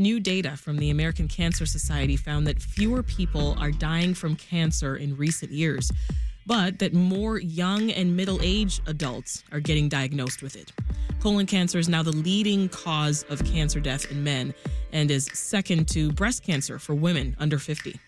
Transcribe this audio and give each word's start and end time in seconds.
New 0.00 0.20
data 0.20 0.56
from 0.56 0.78
the 0.78 0.90
American 0.90 1.26
Cancer 1.26 1.66
Society 1.66 2.16
found 2.16 2.46
that 2.46 2.62
fewer 2.62 3.02
people 3.02 3.56
are 3.58 3.72
dying 3.72 4.14
from 4.14 4.36
cancer 4.36 4.94
in 4.94 5.16
recent 5.16 5.50
years, 5.50 5.90
but 6.46 6.78
that 6.78 6.94
more 6.94 7.40
young 7.40 7.90
and 7.90 8.16
middle 8.16 8.38
aged 8.40 8.80
adults 8.86 9.42
are 9.50 9.58
getting 9.58 9.88
diagnosed 9.88 10.40
with 10.40 10.54
it. 10.54 10.72
Colon 11.18 11.46
cancer 11.46 11.80
is 11.80 11.88
now 11.88 12.04
the 12.04 12.12
leading 12.12 12.68
cause 12.68 13.24
of 13.28 13.44
cancer 13.44 13.80
death 13.80 14.08
in 14.12 14.22
men 14.22 14.54
and 14.92 15.10
is 15.10 15.28
second 15.32 15.88
to 15.88 16.12
breast 16.12 16.44
cancer 16.44 16.78
for 16.78 16.94
women 16.94 17.34
under 17.40 17.58
50. 17.58 17.98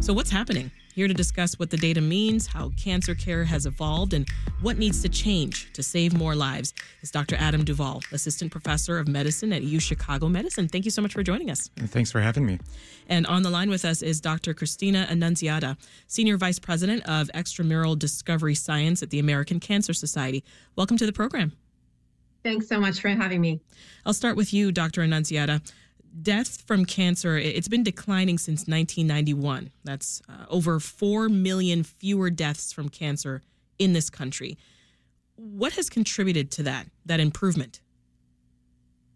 So, 0.00 0.12
what's 0.12 0.30
happening? 0.30 0.70
Here 0.98 1.06
to 1.06 1.14
discuss 1.14 1.60
what 1.60 1.70
the 1.70 1.76
data 1.76 2.00
means, 2.00 2.48
how 2.48 2.72
cancer 2.76 3.14
care 3.14 3.44
has 3.44 3.66
evolved, 3.66 4.14
and 4.14 4.28
what 4.62 4.78
needs 4.78 5.00
to 5.02 5.08
change 5.08 5.72
to 5.74 5.80
save 5.80 6.12
more 6.12 6.34
lives 6.34 6.74
is 7.02 7.12
Dr. 7.12 7.36
Adam 7.36 7.64
Duvall, 7.64 8.02
Assistant 8.10 8.50
Professor 8.50 8.98
of 8.98 9.06
Medicine 9.06 9.52
at 9.52 9.62
U 9.62 9.78
Chicago 9.78 10.28
Medicine. 10.28 10.66
Thank 10.66 10.84
you 10.84 10.90
so 10.90 11.00
much 11.00 11.12
for 11.12 11.22
joining 11.22 11.52
us. 11.52 11.70
Thanks 11.76 12.10
for 12.10 12.20
having 12.20 12.44
me. 12.44 12.58
And 13.08 13.28
on 13.28 13.44
the 13.44 13.48
line 13.48 13.70
with 13.70 13.84
us 13.84 14.02
is 14.02 14.20
Dr. 14.20 14.54
Christina 14.54 15.06
Annunziata, 15.08 15.76
Senior 16.08 16.36
Vice 16.36 16.58
President 16.58 17.08
of 17.08 17.30
Extramural 17.32 17.96
Discovery 17.96 18.56
Science 18.56 19.00
at 19.00 19.10
the 19.10 19.20
American 19.20 19.60
Cancer 19.60 19.92
Society. 19.92 20.42
Welcome 20.74 20.96
to 20.96 21.06
the 21.06 21.12
program. 21.12 21.52
Thanks 22.42 22.66
so 22.66 22.80
much 22.80 23.00
for 23.00 23.08
having 23.10 23.40
me. 23.40 23.60
I'll 24.04 24.14
start 24.14 24.36
with 24.36 24.52
you, 24.52 24.72
Dr. 24.72 25.02
Annunziata 25.02 25.62
deaths 26.22 26.62
from 26.66 26.84
cancer 26.84 27.36
it's 27.36 27.68
been 27.68 27.82
declining 27.82 28.38
since 28.38 28.60
1991 28.66 29.70
that's 29.84 30.22
uh, 30.28 30.46
over 30.48 30.80
4 30.80 31.28
million 31.28 31.82
fewer 31.82 32.30
deaths 32.30 32.72
from 32.72 32.88
cancer 32.88 33.42
in 33.78 33.92
this 33.92 34.10
country. 34.10 34.58
What 35.36 35.74
has 35.74 35.88
contributed 35.88 36.50
to 36.52 36.62
that 36.64 36.86
that 37.06 37.20
improvement? 37.20 37.80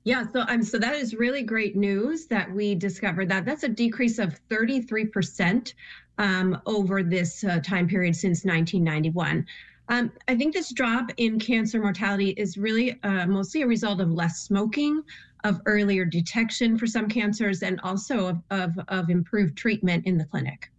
Yeah 0.05 0.25
so 0.33 0.45
um, 0.49 0.63
so 0.63 0.79
that 0.79 0.95
is 0.95 1.15
really 1.15 1.43
great 1.43 1.77
news 1.77 2.27
that 2.27 2.51
we 2.53 2.75
discovered 2.75 3.29
that. 3.31 3.45
That's 3.45 3.65
a 3.65 3.69
decrease 3.69 4.19
of 4.19 4.39
33% 4.49 5.75
um, 6.19 6.61
over 6.67 7.03
this 7.03 7.45
uh, 7.45 7.61
time 7.61 7.89
period 7.89 8.15
since 8.15 8.45
1991 8.45 9.47
um, 9.89 10.13
I 10.29 10.37
think 10.37 10.55
this 10.55 10.73
drop 10.73 11.11
in 11.17 11.39
cancer 11.39 11.81
mortality 11.81 12.31
is 12.31 12.57
really 12.57 12.99
uh, 13.03 13.27
mostly 13.27 13.63
a 13.63 13.67
result 13.67 14.01
of 14.01 14.11
less 14.11 14.41
smoking, 14.41 15.03
of 15.45 15.61
earlier 15.67 16.05
detection 16.05 16.79
for 16.79 16.87
some 16.87 17.09
cancers, 17.09 17.63
and 17.63 17.81
also 17.83 18.27
of, 18.29 18.43
of, 18.51 18.79
of 18.89 19.11
improved 19.11 19.57
treatment 19.57 20.07
in 20.07 20.19
the 20.19 20.25
clinic. 20.25 20.71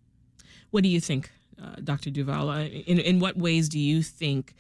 What 0.72 0.84
do 0.84 0.90
you 0.90 1.02
think, 1.02 1.32
uh, 1.62 1.76
Dr. 1.84 2.10
Duvall? 2.10 2.50
Uh, 2.50 2.64
in, 2.64 3.00
in 3.00 3.20
what 3.20 3.38
ways 3.38 3.70
do 3.70 3.80
you 3.80 4.02
think 4.02 4.54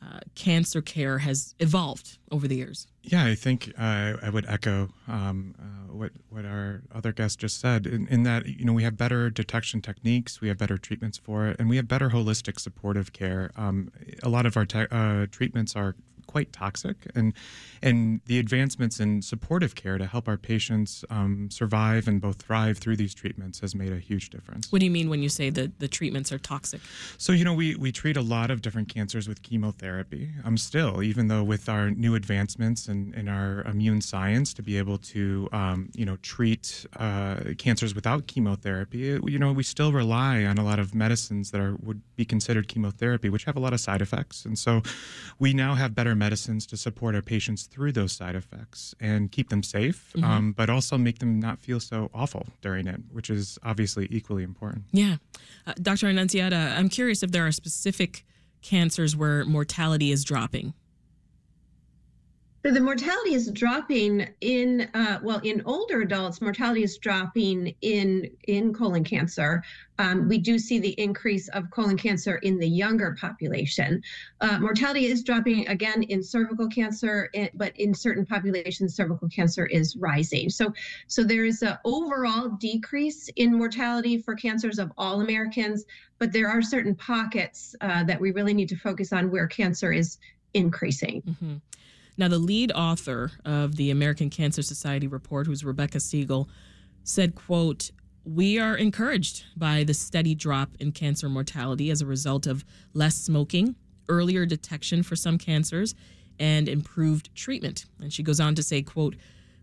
uh, 0.00 0.20
cancer 0.34 0.80
care 0.80 1.18
has 1.18 1.54
evolved 1.58 2.18
over 2.30 2.46
the 2.46 2.56
years? 2.56 2.86
Yeah, 3.02 3.24
I 3.24 3.34
think 3.34 3.72
uh, 3.78 4.14
I 4.22 4.30
would 4.30 4.46
echo 4.46 4.90
um, 5.08 5.54
uh, 5.58 5.92
what 5.92 6.12
what 6.28 6.44
our 6.44 6.82
other 6.94 7.12
guest 7.12 7.40
just 7.40 7.60
said. 7.60 7.86
In, 7.86 8.06
in, 8.08 8.22
that, 8.22 8.46
you 8.46 8.64
know, 8.64 8.72
we 8.72 8.84
have 8.84 8.96
better 8.96 9.28
detection 9.28 9.80
techniques, 9.80 10.40
we 10.40 10.48
have 10.48 10.58
better 10.58 10.78
treatments 10.78 11.18
for 11.18 11.48
it, 11.48 11.56
and 11.58 11.68
we 11.68 11.76
have 11.76 11.88
better 11.88 12.10
holistic 12.10 12.60
supportive 12.60 13.12
care. 13.12 13.50
Um, 13.56 13.90
a 14.22 14.28
lot 14.28 14.46
of 14.46 14.56
our 14.56 14.66
te- 14.66 14.86
uh, 14.90 15.26
treatments 15.30 15.74
are 15.74 15.96
quite 16.28 16.52
toxic, 16.52 16.96
and 17.16 17.32
and 17.82 18.20
the 18.26 18.38
advancements 18.38 19.00
in 19.00 19.22
supportive 19.22 19.74
care 19.74 19.98
to 19.98 20.06
help 20.06 20.28
our 20.28 20.36
patients 20.36 21.04
um, 21.10 21.48
survive 21.50 22.06
and 22.06 22.20
both 22.20 22.42
thrive 22.42 22.78
through 22.78 22.96
these 22.96 23.14
treatments 23.14 23.60
has 23.60 23.74
made 23.74 23.92
a 23.92 23.98
huge 23.98 24.30
difference. 24.30 24.70
What 24.70 24.78
do 24.78 24.84
you 24.84 24.92
mean 24.92 25.08
when 25.10 25.22
you 25.22 25.28
say 25.28 25.50
that 25.50 25.80
the 25.80 25.88
treatments 25.88 26.30
are 26.30 26.38
toxic? 26.38 26.80
So 27.16 27.32
you 27.32 27.44
know 27.44 27.54
we 27.54 27.74
we 27.74 27.90
treat 27.90 28.16
a 28.16 28.22
lot 28.22 28.50
of 28.50 28.62
different 28.62 28.88
cancers 28.88 29.26
with 29.26 29.42
chemotherapy. 29.42 30.30
Um, 30.44 30.56
still, 30.56 31.02
even 31.02 31.26
though 31.28 31.42
with 31.42 31.68
our 31.68 31.90
new 31.90 32.14
advancements 32.14 32.88
in, 32.88 33.14
in 33.14 33.28
our 33.28 33.62
immune 33.62 34.00
science 34.02 34.52
to 34.54 34.62
be 34.62 34.78
able 34.78 34.98
to 34.98 35.48
um, 35.52 35.90
you 35.94 36.04
know 36.04 36.16
treat 36.22 36.86
uh, 36.96 37.36
cancers 37.56 37.94
without 37.94 38.26
chemotherapy, 38.26 39.18
you 39.24 39.38
know 39.38 39.52
we 39.52 39.62
still 39.62 39.92
rely 39.92 40.44
on 40.44 40.58
a 40.58 40.64
lot 40.64 40.78
of 40.78 40.94
medicines 40.94 41.50
that 41.52 41.60
are 41.60 41.74
would 41.82 42.02
be 42.16 42.24
considered 42.24 42.68
chemotherapy, 42.68 43.30
which 43.30 43.44
have 43.44 43.56
a 43.56 43.60
lot 43.60 43.72
of 43.72 43.80
side 43.80 44.02
effects, 44.02 44.44
and 44.44 44.58
so 44.58 44.82
we 45.38 45.54
now 45.54 45.74
have 45.74 45.94
better 45.94 46.14
medicines 46.18 46.66
to 46.66 46.76
support 46.76 47.14
our 47.14 47.22
patients 47.22 47.66
through 47.66 47.92
those 47.92 48.12
side 48.12 48.34
effects 48.34 48.94
and 49.00 49.30
keep 49.32 49.48
them 49.48 49.62
safe, 49.62 50.12
mm-hmm. 50.16 50.24
um, 50.24 50.52
but 50.52 50.68
also 50.68 50.98
make 50.98 51.18
them 51.18 51.38
not 51.40 51.60
feel 51.60 51.80
so 51.80 52.10
awful 52.12 52.46
during 52.60 52.86
it, 52.86 53.00
which 53.12 53.30
is 53.30 53.58
obviously 53.62 54.08
equally 54.10 54.42
important. 54.42 54.84
Yeah. 54.92 55.16
Uh, 55.66 55.74
Dr. 55.80 56.08
Annunziata, 56.08 56.74
I'm 56.76 56.88
curious 56.88 57.22
if 57.22 57.30
there 57.30 57.46
are 57.46 57.52
specific 57.52 58.24
cancers 58.62 59.16
where 59.16 59.44
mortality 59.44 60.10
is 60.10 60.24
dropping. 60.24 60.74
So 62.64 62.72
the 62.72 62.80
mortality 62.80 63.34
is 63.34 63.52
dropping 63.52 64.28
in 64.40 64.88
uh, 64.92 65.20
well 65.22 65.38
in 65.44 65.62
older 65.64 66.00
adults. 66.00 66.40
Mortality 66.40 66.82
is 66.82 66.98
dropping 66.98 67.72
in 67.82 68.28
in 68.48 68.74
colon 68.74 69.04
cancer. 69.04 69.62
Um, 70.00 70.28
we 70.28 70.38
do 70.38 70.58
see 70.58 70.80
the 70.80 71.00
increase 71.00 71.48
of 71.50 71.70
colon 71.70 71.96
cancer 71.96 72.36
in 72.36 72.58
the 72.58 72.68
younger 72.68 73.16
population. 73.20 74.02
Uh, 74.40 74.58
mortality 74.58 75.06
is 75.06 75.22
dropping 75.22 75.68
again 75.68 76.02
in 76.02 76.20
cervical 76.20 76.68
cancer, 76.68 77.30
eh, 77.34 77.48
but 77.54 77.78
in 77.78 77.94
certain 77.94 78.26
populations, 78.26 78.94
cervical 78.94 79.28
cancer 79.28 79.66
is 79.66 79.96
rising. 79.96 80.50
So 80.50 80.72
so 81.06 81.22
there 81.22 81.44
is 81.44 81.62
an 81.62 81.78
overall 81.84 82.48
decrease 82.48 83.30
in 83.36 83.56
mortality 83.56 84.18
for 84.18 84.34
cancers 84.34 84.80
of 84.80 84.90
all 84.98 85.20
Americans, 85.20 85.84
but 86.18 86.32
there 86.32 86.48
are 86.48 86.60
certain 86.60 86.96
pockets 86.96 87.76
uh, 87.80 88.02
that 88.04 88.20
we 88.20 88.32
really 88.32 88.54
need 88.54 88.68
to 88.70 88.76
focus 88.76 89.12
on 89.12 89.30
where 89.30 89.46
cancer 89.46 89.92
is 89.92 90.18
increasing. 90.54 91.22
Mm-hmm. 91.22 91.56
Now, 92.18 92.26
the 92.26 92.38
lead 92.38 92.72
author 92.72 93.30
of 93.44 93.76
the 93.76 93.92
American 93.92 94.28
Cancer 94.28 94.62
Society 94.62 95.06
report, 95.06 95.46
who's 95.46 95.64
Rebecca 95.64 96.00
Siegel, 96.00 96.48
said, 97.04 97.36
quote, 97.36 97.92
we 98.24 98.58
are 98.58 98.76
encouraged 98.76 99.44
by 99.56 99.84
the 99.84 99.94
steady 99.94 100.34
drop 100.34 100.70
in 100.80 100.90
cancer 100.90 101.28
mortality 101.28 101.90
as 101.90 102.02
a 102.02 102.06
result 102.06 102.46
of 102.46 102.64
less 102.92 103.14
smoking, 103.14 103.76
earlier 104.08 104.44
detection 104.44 105.04
for 105.04 105.14
some 105.14 105.38
cancers, 105.38 105.94
and 106.40 106.68
improved 106.68 107.34
treatment. 107.36 107.86
And 108.00 108.12
she 108.12 108.24
goes 108.24 108.40
on 108.40 108.56
to 108.56 108.62
say, 108.64 108.82
quote, 108.82 109.14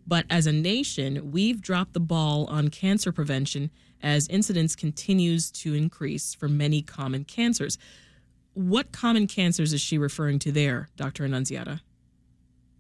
but 0.07 0.25
as 0.29 0.47
a 0.47 0.51
nation, 0.53 1.31
we've 1.31 1.61
dropped 1.61 1.93
the 1.93 1.99
ball 1.99 2.45
on 2.45 2.69
cancer 2.69 3.11
prevention 3.11 3.69
as 4.01 4.27
incidence 4.29 4.75
continues 4.75 5.51
to 5.51 5.73
increase 5.73 6.33
for 6.33 6.47
many 6.47 6.81
common 6.81 7.25
cancers. 7.25 7.77
What 8.53 8.93
common 8.93 9.27
cancers 9.27 9.73
is 9.73 9.81
she 9.81 9.97
referring 9.97 10.39
to 10.39 10.51
there, 10.51 10.87
Dr. 10.95 11.25
Annunziata? 11.25 11.81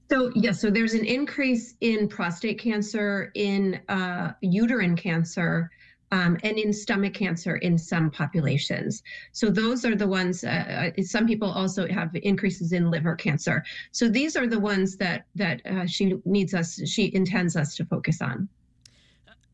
So, 0.09 0.31
yes, 0.35 0.61
so 0.61 0.69
there's 0.69 0.93
an 0.93 1.05
increase 1.05 1.75
in 1.81 2.07
prostate 2.07 2.59
cancer, 2.59 3.31
in 3.33 3.81
uh, 3.89 4.33
uterine 4.41 4.95
cancer, 4.95 5.71
um, 6.11 6.37
and 6.43 6.59
in 6.59 6.71
stomach 6.71 7.15
cancer 7.15 7.55
in 7.57 7.77
some 7.77 8.11
populations. 8.11 9.01
So, 9.31 9.49
those 9.49 9.83
are 9.83 9.95
the 9.95 10.07
ones, 10.07 10.43
uh, 10.43 10.91
uh, 10.97 11.01
some 11.01 11.25
people 11.25 11.49
also 11.49 11.87
have 11.87 12.11
increases 12.21 12.71
in 12.71 12.91
liver 12.91 13.15
cancer. 13.15 13.63
So, 13.91 14.07
these 14.07 14.35
are 14.35 14.45
the 14.45 14.59
ones 14.59 14.95
that, 14.97 15.25
that 15.35 15.65
uh, 15.65 15.87
she 15.87 16.13
needs 16.23 16.53
us, 16.53 16.79
she 16.87 17.13
intends 17.15 17.55
us 17.55 17.75
to 17.77 17.85
focus 17.85 18.21
on. 18.21 18.47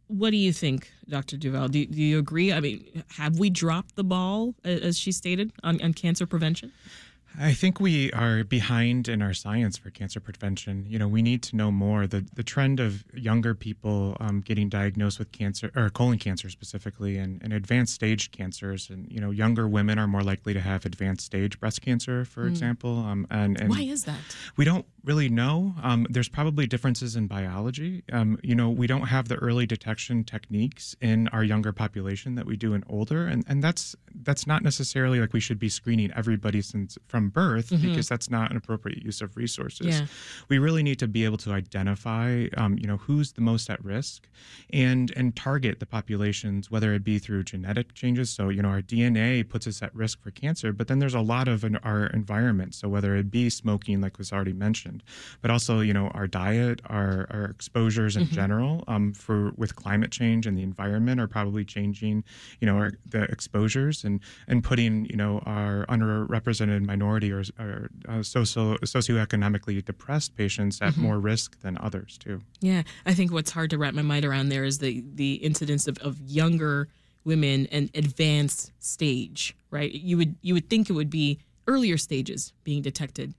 What 0.08 0.32
do 0.32 0.38
you 0.38 0.52
think, 0.52 0.92
Dr. 1.08 1.38
Duval? 1.38 1.70
Do, 1.70 1.86
do 1.86 2.02
you 2.02 2.20
agree? 2.20 2.52
I 2.52 2.60
mean, 2.60 3.04
have 3.12 3.40
we 3.40 3.50
dropped 3.50 3.96
the 3.96 4.04
ball, 4.04 4.54
as 4.66 5.00
she 5.00 5.14
stated, 5.14 5.54
on, 5.64 5.82
on 5.82 5.94
cancer 5.94 6.28
prevention? 6.28 6.74
I 7.40 7.54
think 7.54 7.80
we 7.80 8.12
are 8.12 8.44
behind 8.44 9.08
in 9.08 9.22
our 9.22 9.34
science 9.34 9.78
for 9.78 9.90
cancer 9.90 10.20
prevention. 10.20 10.86
You 10.88 11.00
know, 11.00 11.08
we 11.08 11.22
need 11.22 11.42
to 11.44 11.56
know 11.56 11.72
more. 11.72 12.08
The 12.08 12.26
the 12.34 12.44
trend 12.44 12.80
of 12.80 13.04
younger 13.14 13.54
people 13.56 14.18
um, 14.20 14.42
getting 14.42 14.70
diagnosed 14.70 15.20
with 15.20 15.32
cancer 15.32 15.72
or 15.76 15.90
colon 15.90 16.20
cancer 16.20 16.50
specifically, 16.50 17.18
and, 17.18 17.42
and, 17.42 17.54
advanced 17.54 17.94
stage 17.94 18.32
cancers, 18.32 18.90
and 18.90 19.12
you 19.12 19.20
know, 19.22 19.32
younger 19.32 19.68
women 19.68 19.98
are 19.98 20.08
more 20.08 20.24
likely 20.24 20.54
to 20.54 20.62
have 20.62 20.86
advanced 20.86 21.26
stage 21.26 21.60
breast 21.60 21.82
cancer, 21.82 22.26
for 22.26 22.46
mm. 22.46 22.50
example. 22.50 23.00
Um, 23.00 23.26
and, 23.30 23.60
and 23.60 23.70
why 23.70 23.82
is 23.82 24.04
that? 24.06 24.20
We 24.58 24.66
don't 24.66 24.86
really 25.04 25.30
know. 25.30 25.74
Um, 25.82 26.06
there's 26.10 26.30
probably 26.30 26.68
differences 26.68 27.16
in 27.16 27.28
biology. 27.28 28.04
Um, 28.12 28.40
you 28.44 28.54
know, 28.54 28.70
we 28.70 28.88
don't 28.88 29.08
have 29.08 29.28
the 29.28 29.36
early 29.36 29.66
detection 29.66 30.24
techniques 30.24 30.96
in 31.02 31.28
our 31.30 31.44
younger 31.44 31.74
population 31.74 32.36
that 32.36 32.46
we 32.46 32.56
do 32.56 32.74
in 32.74 32.84
older, 32.88 33.26
and 33.26 33.44
and 33.48 33.64
that's 33.64 33.96
that's 34.24 34.46
not 34.46 34.64
necessarily 34.64 35.20
like 35.20 35.34
we 35.34 35.40
should 35.40 35.60
be 35.60 35.70
screening 35.70 36.12
everybody 36.16 36.62
since 36.62 36.98
from 37.08 37.30
birth 37.30 37.70
mm-hmm. 37.70 37.90
because 37.90 38.08
that's 38.08 38.30
not 38.30 38.52
an 38.52 38.58
appropriate 38.58 39.04
use 39.04 39.22
of 39.22 39.36
resources. 39.36 40.00
Yeah. 40.00 40.06
We 40.50 40.60
really 40.60 40.84
need 40.84 41.00
to 41.00 41.08
be 41.08 41.26
able 41.26 41.38
to 41.38 41.52
identify, 41.52 42.48
um, 42.58 42.78
you 42.78 42.88
know, 42.88 42.98
who's 42.98 43.32
the 43.34 43.42
most 43.42 43.70
at 43.70 43.84
risk, 43.84 44.28
and 44.72 45.12
and 45.16 45.36
target 45.36 45.80
the 45.80 45.86
populations, 45.86 46.70
whether 46.70 46.94
it 46.94 47.04
be 47.04 47.18
through 47.18 47.44
genetic 47.44 47.94
changes. 47.96 48.30
So 48.30 48.50
you 48.50 48.62
know, 48.62 48.70
our 48.70 48.82
DNA 48.82 49.48
puts 49.48 49.66
us 49.66 49.82
at 49.82 49.94
risk 49.96 50.22
for 50.22 50.30
cancer, 50.30 50.72
but 50.72 50.88
then 50.88 51.00
there's 51.00 51.16
a 51.16 51.22
lot 51.22 51.48
of 51.48 51.64
an, 51.64 51.78
our 51.78 52.06
environment. 52.08 52.76
So 52.76 52.88
whether 52.88 53.16
it 53.16 53.32
be 53.32 53.50
smoking, 53.50 54.02
like 54.02 54.18
was 54.20 54.32
already 54.32 54.54
mentioned 54.54 54.91
mentioned, 54.92 55.04
but 55.42 55.52
also 55.52 55.80
you 55.80 55.94
know 55.94 56.08
our 56.10 56.28
diet, 56.28 56.82
our, 56.86 57.28
our 57.30 57.46
exposures 57.46 58.16
in 58.16 58.24
mm-hmm. 58.24 58.36
general 58.36 58.84
um, 58.88 59.14
for 59.14 59.52
with 59.58 59.76
climate 59.76 60.12
change 60.12 60.46
and 60.46 60.58
the 60.58 60.64
environment 60.64 61.20
are 61.20 61.28
probably 61.28 61.66
changing 61.66 62.24
you 62.60 62.66
know 62.66 62.78
our, 62.78 62.92
the 63.06 63.24
exposures 63.24 64.04
and 64.04 64.20
and 64.48 64.64
putting 64.64 65.06
you 65.06 65.16
know 65.16 65.40
our 65.46 65.86
underrepresented 65.88 66.86
minority 66.86 67.32
or, 67.32 67.44
or 67.60 67.90
uh, 68.08 68.24
socio 68.24 68.76
socioeconomically 68.78 69.84
depressed 69.84 70.36
patients 70.36 70.82
at 70.82 70.94
mm-hmm. 70.94 71.04
more 71.04 71.20
risk 71.20 71.60
than 71.62 71.78
others 71.80 72.18
too. 72.18 72.42
Yeah, 72.60 72.84
I 73.06 73.14
think 73.14 73.32
what's 73.32 73.52
hard 73.52 73.70
to 73.72 73.78
wrap 73.78 73.94
my 73.94 74.02
mind 74.02 74.26
around 74.26 74.50
there 74.50 74.64
is 74.64 74.80
the 74.80 75.04
the 75.16 75.36
incidence 75.36 75.88
of, 75.88 75.98
of 76.00 76.20
younger 76.22 76.88
women 77.24 77.68
and 77.72 77.92
advanced 77.94 78.72
stage, 78.80 79.56
right? 79.70 79.92
You 79.92 80.18
would 80.18 80.36
you 80.42 80.54
would 80.54 80.70
think 80.70 80.90
it 80.90 80.94
would 80.94 81.10
be 81.10 81.40
earlier 81.68 81.96
stages 81.98 82.54
being 82.64 82.82
detected 82.82 83.34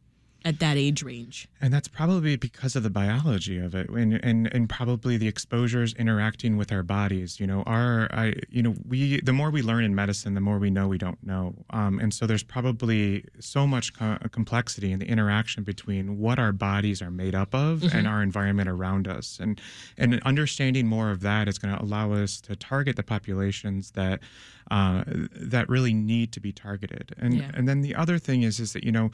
at 0.44 0.59
that 0.61 0.77
age 0.77 1.03
range. 1.03 1.49
And 1.61 1.73
that's 1.73 1.89
probably 1.89 2.37
because 2.37 2.77
of 2.77 2.83
the 2.83 2.91
biology 2.91 3.59
of 3.59 3.75
it 3.75 3.89
and, 3.89 4.15
and, 4.15 4.53
and 4.53 4.69
probably 4.69 5.17
the 5.17 5.29
exposures 5.29 5.94
interacting 5.94 6.56
with 6.56 6.73
our 6.73 6.83
bodies. 6.83 7.39
You 7.39 7.47
know, 7.47 7.62
our, 7.62 8.09
I, 8.12 8.35
you 8.50 8.62
know, 8.62 8.75
we, 8.89 9.21
the 9.21 9.33
more 9.33 9.50
we 9.50 9.62
learn 9.62 9.85
in 9.85 9.94
medicine, 9.94 10.35
the 10.35 10.41
more 10.41 10.59
we 10.59 10.71
know 10.71 10.89
we 10.89 10.99
don't 10.99 11.23
know. 11.25 11.55
Um, 11.71 11.99
and 12.00 12.12
so 12.12 12.27
there's 12.27 12.43
probably 12.43 13.25
so 13.39 13.67
much 13.67 13.94
co- 13.94 14.19
complexity 14.31 14.93
in 14.93 14.99
the 14.99 15.06
interaction 15.06 15.62
between 15.62 16.19
what 16.19 16.39
our 16.39 16.53
bodies 16.53 17.00
are 17.03 17.11
made 17.11 17.35
up 17.35 17.55
of 17.55 17.81
mm-hmm. 17.81 17.97
and 17.97 18.09
our 18.09 18.23
environment 18.23 18.69
around 18.69 19.06
us. 19.06 19.38
And, 19.41 19.61
and 19.97 20.21
understanding 20.25 20.87
more 20.87 21.11
of 21.11 21.21
that 21.21 21.49
is 21.49 21.59
going 21.59 21.77
to 21.77 21.83
allow 21.83 22.12
us 22.12 22.41
to 22.43 22.56
target 22.56 22.97
the 22.97 23.03
populations 23.03 23.93
that, 23.93 24.21
uh, 24.71 25.05
that 25.06 25.69
really 25.69 25.95
need 25.95 26.33
to 26.33 26.41
be 26.41 26.53
targeted. 26.53 27.15
And, 27.19 27.35
yeah. 27.35 27.50
and 27.55 27.69
then 27.69 27.83
the 27.83 27.95
other 27.95 28.19
thing 28.19 28.43
is, 28.43 28.59
is 28.59 28.73
that, 28.73 28.85
you 28.85 28.93
know, 28.93 29.11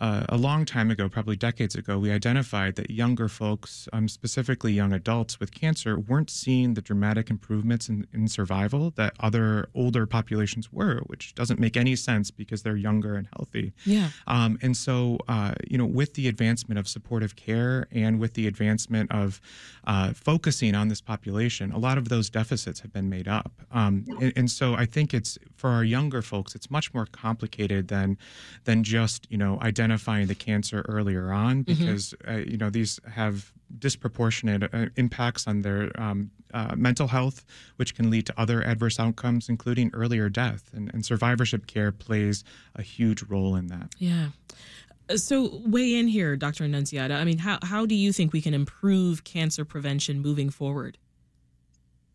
uh, 0.00 0.24
a 0.28 0.36
long 0.36 0.64
time 0.70 0.90
ago, 0.90 1.08
probably 1.08 1.36
decades 1.36 1.74
ago, 1.74 1.98
we 1.98 2.10
identified 2.12 2.76
that 2.76 2.90
younger 2.90 3.28
folks, 3.28 3.88
um, 3.92 4.08
specifically 4.08 4.72
young 4.72 4.92
adults 4.92 5.40
with 5.40 5.52
cancer, 5.52 5.98
weren't 5.98 6.30
seeing 6.30 6.74
the 6.74 6.80
dramatic 6.80 7.28
improvements 7.28 7.88
in, 7.88 8.06
in 8.12 8.28
survival 8.28 8.90
that 8.92 9.12
other 9.20 9.68
older 9.74 10.06
populations 10.06 10.72
were, 10.72 11.00
which 11.06 11.34
doesn't 11.34 11.58
make 11.58 11.76
any 11.76 11.96
sense 11.96 12.30
because 12.30 12.62
they're 12.62 12.76
younger 12.76 13.16
and 13.16 13.28
healthy. 13.36 13.72
Yeah. 13.84 14.10
Um, 14.28 14.58
and 14.62 14.76
so, 14.76 15.18
uh, 15.28 15.54
you 15.68 15.76
know, 15.76 15.86
with 15.86 16.14
the 16.14 16.28
advancement 16.28 16.78
of 16.78 16.86
supportive 16.86 17.34
care 17.34 17.88
and 17.90 18.20
with 18.20 18.34
the 18.34 18.46
advancement 18.46 19.10
of 19.10 19.40
uh, 19.86 20.12
focusing 20.12 20.76
on 20.76 20.86
this 20.88 21.00
population, 21.00 21.72
a 21.72 21.78
lot 21.78 21.98
of 21.98 22.08
those 22.08 22.30
deficits 22.30 22.80
have 22.80 22.92
been 22.92 23.08
made 23.08 23.26
up. 23.26 23.52
Um, 23.72 24.04
and, 24.20 24.32
and 24.36 24.50
so, 24.50 24.74
I 24.74 24.86
think 24.86 25.12
it's 25.12 25.36
for 25.56 25.70
our 25.70 25.84
younger 25.84 26.22
folks, 26.22 26.54
it's 26.54 26.70
much 26.70 26.94
more 26.94 27.06
complicated 27.06 27.88
than 27.88 28.16
than 28.64 28.84
just 28.84 29.26
you 29.30 29.38
know 29.38 29.58
identifying 29.60 30.28
the 30.28 30.34
cancer 30.34 30.59
earlier 30.72 31.32
on 31.32 31.64
mm-hmm. 31.64 31.82
because 31.82 32.14
mm-hmm. 32.24 32.34
uh, 32.34 32.38
you 32.38 32.56
know 32.56 32.70
these 32.70 33.00
have 33.10 33.52
disproportionate 33.78 34.72
uh, 34.74 34.86
impacts 34.96 35.46
on 35.46 35.62
their 35.62 35.90
um, 36.00 36.30
uh, 36.52 36.74
mental 36.76 37.08
health, 37.08 37.44
which 37.76 37.94
can 37.94 38.10
lead 38.10 38.26
to 38.26 38.40
other 38.40 38.62
adverse 38.62 38.98
outcomes, 38.98 39.48
including 39.48 39.90
earlier 39.94 40.28
death. 40.28 40.70
And, 40.74 40.92
and 40.92 41.04
survivorship 41.04 41.66
care 41.66 41.92
plays 41.92 42.44
a 42.74 42.82
huge 42.82 43.22
role 43.24 43.56
in 43.56 43.68
that. 43.68 43.94
Yeah. 43.98 44.28
Uh, 45.08 45.16
so, 45.16 45.60
weigh 45.66 45.94
in 45.94 46.08
here, 46.08 46.36
Dr. 46.36 46.64
Annunziata. 46.64 47.14
I 47.14 47.24
mean, 47.24 47.38
how, 47.38 47.58
how 47.62 47.86
do 47.86 47.94
you 47.94 48.12
think 48.12 48.32
we 48.32 48.40
can 48.40 48.54
improve 48.54 49.24
cancer 49.24 49.64
prevention 49.64 50.20
moving 50.20 50.50
forward? 50.50 50.98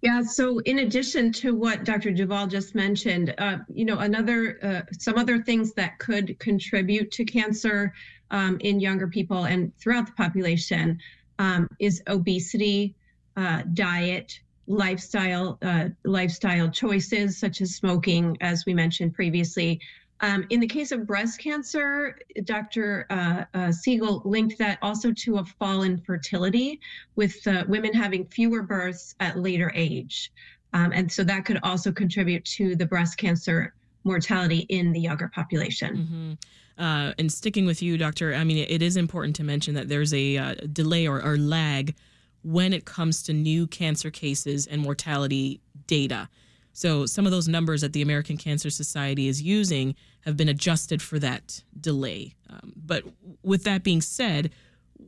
Yeah. 0.01 0.21
So, 0.21 0.59
in 0.59 0.79
addition 0.79 1.31
to 1.33 1.55
what 1.55 1.83
Dr. 1.83 2.11
Duval 2.11 2.47
just 2.47 2.75
mentioned, 2.75 3.33
uh, 3.37 3.57
you 3.73 3.85
know, 3.85 3.99
another 3.99 4.59
uh, 4.61 4.81
some 4.99 5.17
other 5.17 5.41
things 5.41 5.73
that 5.73 5.97
could 5.99 6.37
contribute 6.39 7.11
to 7.13 7.25
cancer 7.25 7.93
um, 8.31 8.57
in 8.61 8.79
younger 8.79 9.07
people 9.07 9.45
and 9.45 9.75
throughout 9.77 10.05
the 10.05 10.13
population 10.13 10.99
um, 11.39 11.67
is 11.79 12.01
obesity, 12.07 12.95
uh, 13.37 13.63
diet, 13.73 14.39
lifestyle 14.67 15.59
uh, 15.61 15.89
lifestyle 16.05 16.69
choices 16.69 17.37
such 17.37 17.61
as 17.61 17.75
smoking, 17.75 18.35
as 18.41 18.65
we 18.65 18.73
mentioned 18.73 19.13
previously, 19.13 19.79
um, 20.21 20.45
in 20.49 20.59
the 20.59 20.67
case 20.67 20.91
of 20.91 21.05
breast 21.05 21.39
cancer, 21.39 22.17
Dr. 22.45 23.05
Uh, 23.09 23.43
uh, 23.53 23.71
Siegel 23.71 24.21
linked 24.23 24.57
that 24.59 24.79
also 24.81 25.11
to 25.11 25.37
a 25.37 25.45
fall 25.45 25.83
in 25.83 25.97
fertility 25.99 26.79
with 27.15 27.45
uh, 27.47 27.65
women 27.67 27.93
having 27.93 28.25
fewer 28.25 28.63
births 28.63 29.15
at 29.19 29.37
later 29.37 29.71
age. 29.75 30.31
Um, 30.73 30.91
and 30.93 31.11
so 31.11 31.23
that 31.25 31.45
could 31.45 31.59
also 31.63 31.91
contribute 31.91 32.45
to 32.45 32.75
the 32.75 32.85
breast 32.85 33.17
cancer 33.17 33.73
mortality 34.03 34.59
in 34.69 34.93
the 34.93 34.99
younger 34.99 35.27
population. 35.27 35.97
Mm-hmm. 35.97 36.33
Uh, 36.77 37.13
and 37.17 37.31
sticking 37.31 37.65
with 37.65 37.81
you, 37.81 37.97
Doctor, 37.97 38.33
I 38.33 38.43
mean, 38.43 38.65
it 38.69 38.81
is 38.81 38.97
important 38.97 39.35
to 39.37 39.43
mention 39.43 39.75
that 39.75 39.87
there's 39.87 40.13
a 40.13 40.37
uh, 40.37 40.55
delay 40.73 41.07
or, 41.07 41.23
or 41.23 41.37
lag 41.37 41.95
when 42.43 42.73
it 42.73 42.85
comes 42.85 43.23
to 43.23 43.33
new 43.33 43.65
cancer 43.67 44.11
cases 44.11 44.67
and 44.67 44.81
mortality 44.81 45.61
data. 45.87 46.29
So 46.73 47.05
some 47.05 47.25
of 47.25 47.31
those 47.31 47.47
numbers 47.47 47.81
that 47.81 47.93
the 47.93 48.01
American 48.01 48.35
Cancer 48.35 48.69
Society 48.69 49.29
is 49.29 49.41
using 49.41 49.95
have 50.21 50.35
been 50.35 50.49
adjusted 50.49 51.01
for 51.01 51.17
that 51.19 51.63
delay. 51.79 52.35
Um, 52.49 52.73
but 52.75 53.03
with 53.43 53.63
that 53.63 53.83
being 53.83 54.01
said, 54.01 54.51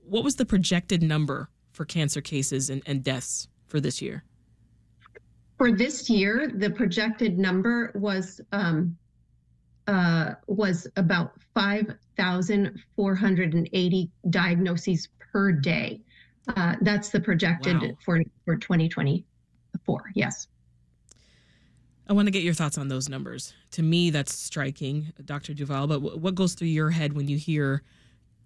what 0.05 0.23
was 0.23 0.37
the 0.37 0.45
projected 0.45 1.03
number 1.03 1.49
for 1.73 1.83
cancer 1.83 2.21
cases 2.21 2.69
and, 2.69 2.81
and 2.85 3.03
deaths 3.03 3.49
for 3.67 3.81
this 3.81 4.01
year? 4.01 4.23
For 5.57 5.71
this 5.71 6.09
year, 6.09 6.51
the 6.55 6.69
projected 6.69 7.37
number 7.37 7.91
was 7.95 8.39
um, 8.53 8.97
uh, 9.88 10.36
was 10.48 10.88
about 10.95 11.34
five 11.54 11.95
thousand 12.16 12.84
four 12.95 13.16
hundred 13.16 13.54
and 13.54 13.69
eighty 13.74 14.10
diagnoses 14.30 15.10
per 15.19 15.51
day. 15.51 16.01
Uh, 16.56 16.75
that's 16.81 17.10
the 17.10 17.19
projected 17.19 17.81
wow. 17.81 17.89
for 18.04 18.24
for 18.45 18.56
2024. 18.56 20.01
Yes. 20.16 20.48
I 22.10 22.13
want 22.13 22.28
to 22.28 22.31
get 22.31 22.44
your 22.44 22.54
thoughts 22.54 22.78
on 22.78 22.88
those 22.88 23.10
numbers. 23.10 23.54
To 23.72 23.84
me, 23.84 24.12
that's 24.12 24.34
striking, 24.34 25.12
Dr. 25.25 25.54
Duval. 25.54 25.88
But 25.88 26.19
what 26.19 26.36
goes 26.36 26.54
through 26.54 26.69
your 26.69 26.89
head 26.89 27.13
when 27.13 27.28
you 27.28 27.38
hear 27.38 27.84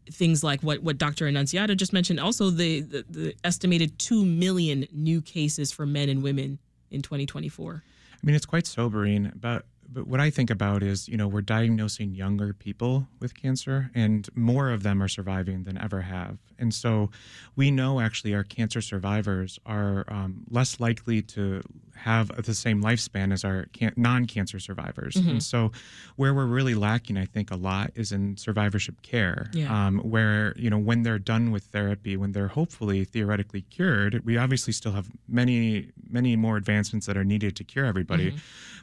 things 0.09 0.43
like 0.43 0.61
what, 0.61 0.81
what 0.81 0.97
Dr. 0.97 1.27
Annunziata 1.27 1.75
just 1.75 1.93
mentioned? 1.93 2.19
Also, 2.19 2.49
the, 2.49 2.81
the, 2.81 3.05
the 3.07 3.35
estimated 3.43 3.99
2 3.99 4.25
million 4.25 4.87
new 4.91 5.21
cases 5.21 5.71
for 5.71 5.85
men 5.85 6.09
and 6.09 6.23
women 6.23 6.57
in 6.89 7.03
2024. 7.03 7.83
I 7.85 8.25
mean, 8.25 8.35
it's 8.35 8.47
quite 8.47 8.65
sobering, 8.65 9.31
but 9.35 9.65
but 9.93 10.07
what 10.07 10.19
I 10.19 10.29
think 10.29 10.49
about 10.49 10.83
is, 10.83 11.07
you 11.07 11.17
know, 11.17 11.27
we're 11.27 11.41
diagnosing 11.41 12.13
younger 12.13 12.53
people 12.53 13.07
with 13.19 13.35
cancer, 13.35 13.91
and 13.93 14.27
more 14.35 14.71
of 14.71 14.83
them 14.83 15.01
are 15.03 15.07
surviving 15.07 15.63
than 15.63 15.77
ever 15.77 16.01
have. 16.01 16.37
And 16.57 16.73
so, 16.73 17.09
we 17.55 17.71
know 17.71 17.99
actually 17.99 18.33
our 18.35 18.43
cancer 18.43 18.81
survivors 18.81 19.59
are 19.65 20.05
um, 20.07 20.43
less 20.49 20.79
likely 20.79 21.21
to 21.23 21.61
have 21.95 22.43
the 22.45 22.53
same 22.53 22.81
lifespan 22.81 23.31
as 23.31 23.43
our 23.43 23.65
can- 23.73 23.93
non-cancer 23.95 24.59
survivors. 24.59 25.15
Mm-hmm. 25.15 25.29
And 25.29 25.43
so, 25.43 25.71
where 26.15 26.33
we're 26.33 26.45
really 26.45 26.75
lacking, 26.75 27.17
I 27.17 27.25
think, 27.25 27.51
a 27.51 27.55
lot 27.55 27.91
is 27.95 28.11
in 28.11 28.37
survivorship 28.37 29.01
care, 29.01 29.49
yeah. 29.53 29.87
um, 29.87 29.99
where 29.99 30.53
you 30.55 30.69
know 30.69 30.77
when 30.77 31.03
they're 31.03 31.19
done 31.19 31.51
with 31.51 31.63
therapy, 31.65 32.15
when 32.15 32.31
they're 32.31 32.47
hopefully 32.49 33.03
theoretically 33.05 33.61
cured, 33.63 34.21
we 34.23 34.37
obviously 34.37 34.73
still 34.73 34.93
have 34.93 35.09
many, 35.27 35.89
many 36.09 36.35
more 36.35 36.57
advancements 36.57 37.05
that 37.07 37.17
are 37.17 37.25
needed 37.25 37.55
to 37.55 37.63
cure 37.63 37.85
everybody. 37.85 38.29
Mm-hmm. 38.29 38.37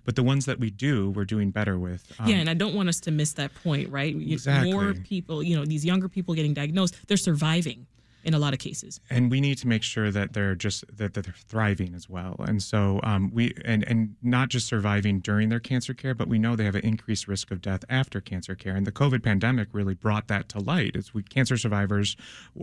But 0.05 0.17
the 0.17 0.23
ones 0.23 0.47
that 0.47 0.59
we 0.59 0.71
do, 0.71 0.98
we're 1.07 1.25
doing 1.25 1.51
better 1.51 1.79
with. 1.79 2.05
Um, 2.19 2.29
yeah, 2.29 2.37
and 2.37 2.51
I 2.51 2.55
don't 2.55 2.75
want 2.75 2.89
us 2.89 3.01
to 3.01 3.11
miss 3.11 3.33
that 3.35 3.55
point, 3.63 3.91
right? 3.91 4.15
Exactly. 4.15 4.73
More 4.73 4.95
people, 4.95 5.43
you 5.43 5.57
know, 5.57 5.65
these 5.65 5.85
younger 5.85 6.09
people 6.09 6.35
getting 6.35 6.55
diagnosed, 6.55 6.97
they're 7.07 7.17
surviving 7.17 7.87
in 8.25 8.35
a 8.35 8.39
lot 8.39 8.53
of 8.53 8.59
cases. 8.59 9.01
And 9.11 9.31
we 9.31 9.41
need 9.41 9.59
to 9.59 9.69
make 9.69 9.83
sure 9.83 10.11
that 10.11 10.33
they're 10.33 10.55
just 10.55 10.85
that, 10.97 11.15
that 11.15 11.25
they're 11.25 11.35
thriving 11.47 11.95
as 11.95 12.09
well. 12.09 12.37
And 12.41 12.63
so 12.63 13.01
um, 13.03 13.31
we 13.33 13.55
and 13.65 13.85
and 13.85 14.17
not 14.23 14.49
just 14.49 14.67
surviving 14.67 15.21
during 15.21 15.49
their 15.49 15.61
cancer 15.61 15.95
care, 15.95 16.15
but 16.15 16.29
we 16.29 16.39
know 16.39 16.57
they 16.57 16.65
have 16.65 16.75
an 16.75 16.85
increased 16.85 17.29
risk 17.29 17.51
of 17.51 17.61
death 17.61 17.85
after 17.89 18.21
cancer 18.21 18.55
care. 18.55 18.75
And 18.75 18.87
the 18.87 18.93
COVID 18.93 19.23
pandemic 19.23 19.69
really 19.73 19.95
brought 19.95 20.29
that 20.29 20.49
to 20.51 20.59
light. 20.59 20.97
As 20.97 21.15
we 21.15 21.23
cancer 21.23 21.57
survivors 21.57 22.17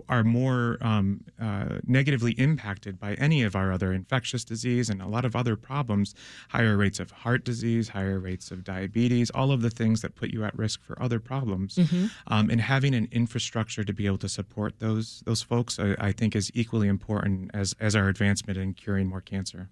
are 0.08 0.24
more 0.24 0.78
um, 0.80 1.24
uh, 1.40 1.78
negatively 1.86 2.32
impacted 2.32 3.00
by 3.00 3.14
any 3.14 3.42
of 3.42 3.56
our 3.56 3.72
other 3.72 3.92
infectious 3.92 4.44
disease 4.44 4.88
and 4.90 5.02
a 5.02 5.08
lot 5.08 5.24
of 5.24 5.34
other 5.34 5.56
problems, 5.56 6.14
higher 6.50 6.76
rates 6.76 7.00
of 7.00 7.10
heart 7.10 7.44
disease, 7.44 7.88
higher 7.88 8.18
rates 8.18 8.50
of 8.50 8.62
diabetes, 8.62 9.30
all 9.30 9.50
of 9.50 9.62
the 9.62 9.70
things 9.70 10.02
that 10.02 10.14
put 10.14 10.30
you 10.30 10.44
at 10.44 10.56
risk 10.56 10.82
for 10.82 11.00
other 11.02 11.18
problems. 11.18 11.76
Mm-hmm. 11.76 12.06
Um, 12.28 12.50
and 12.50 12.60
having 12.60 12.94
an 12.94 13.08
infrastructure 13.10 13.84
to 13.84 13.92
be 13.92 14.06
able 14.06 14.18
to 14.18 14.28
support 14.28 14.78
those 14.78 15.22
those 15.24 15.42
folks 15.42 15.55
folks, 15.56 15.78
I, 15.78 15.96
I 15.98 16.12
think 16.12 16.36
is 16.36 16.50
equally 16.52 16.86
important 16.86 17.50
as, 17.54 17.74
as 17.80 17.96
our 17.96 18.08
advancement 18.08 18.58
in 18.58 18.74
curing 18.74 19.06
more 19.06 19.22
cancer. 19.22 19.70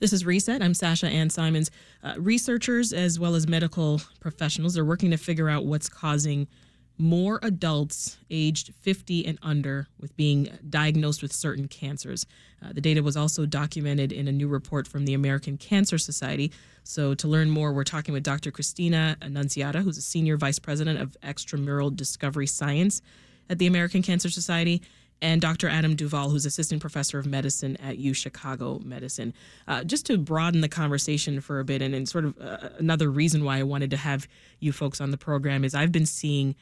This 0.00 0.14
is 0.14 0.24
Reset. 0.24 0.62
I'm 0.62 0.72
Sasha 0.72 1.06
Ann 1.06 1.28
Simons. 1.28 1.70
Uh, 2.02 2.14
researchers, 2.16 2.94
as 2.94 3.20
well 3.20 3.34
as 3.34 3.46
medical 3.46 4.00
professionals, 4.20 4.78
are 4.78 4.86
working 4.86 5.10
to 5.10 5.18
figure 5.18 5.50
out 5.50 5.66
what's 5.66 5.86
causing 5.86 6.48
more 6.96 7.40
adults 7.42 8.16
aged 8.30 8.72
50 8.80 9.26
and 9.26 9.38
under 9.42 9.86
with 10.00 10.16
being 10.16 10.48
diagnosed 10.70 11.20
with 11.20 11.34
certain 11.34 11.68
cancers. 11.68 12.24
Uh, 12.64 12.72
the 12.72 12.80
data 12.80 13.02
was 13.02 13.14
also 13.14 13.44
documented 13.44 14.12
in 14.12 14.28
a 14.28 14.32
new 14.32 14.48
report 14.48 14.88
from 14.88 15.04
the 15.04 15.12
American 15.12 15.58
Cancer 15.58 15.98
Society. 15.98 16.50
So, 16.84 17.12
to 17.12 17.28
learn 17.28 17.50
more, 17.50 17.74
we're 17.74 17.84
talking 17.84 18.14
with 18.14 18.22
Dr. 18.22 18.50
Christina 18.50 19.18
Annunziata, 19.20 19.82
who's 19.82 19.98
a 19.98 20.02
senior 20.02 20.38
vice 20.38 20.58
president 20.58 20.98
of 20.98 21.18
extramural 21.22 21.94
discovery 21.94 22.46
science 22.46 23.02
at 23.50 23.58
the 23.58 23.66
American 23.66 24.02
Cancer 24.02 24.30
Society, 24.30 24.82
and 25.20 25.40
Dr. 25.40 25.68
Adam 25.68 25.96
Duvall, 25.96 26.30
who's 26.30 26.46
assistant 26.46 26.80
professor 26.80 27.18
of 27.18 27.26
medicine 27.26 27.76
at 27.78 27.98
U 27.98 28.14
Chicago 28.14 28.80
Medicine. 28.84 29.34
Uh, 29.66 29.84
just 29.84 30.06
to 30.06 30.18
broaden 30.18 30.60
the 30.60 30.68
conversation 30.68 31.40
for 31.40 31.60
a 31.60 31.64
bit, 31.64 31.82
and, 31.82 31.94
and 31.94 32.08
sort 32.08 32.24
of 32.24 32.40
uh, 32.40 32.68
another 32.78 33.10
reason 33.10 33.44
why 33.44 33.58
I 33.58 33.62
wanted 33.62 33.90
to 33.90 33.96
have 33.96 34.28
you 34.60 34.72
folks 34.72 35.00
on 35.00 35.10
the 35.10 35.18
program 35.18 35.64
is 35.64 35.74
I've 35.74 35.92
been 35.92 36.06
seeing 36.06 36.54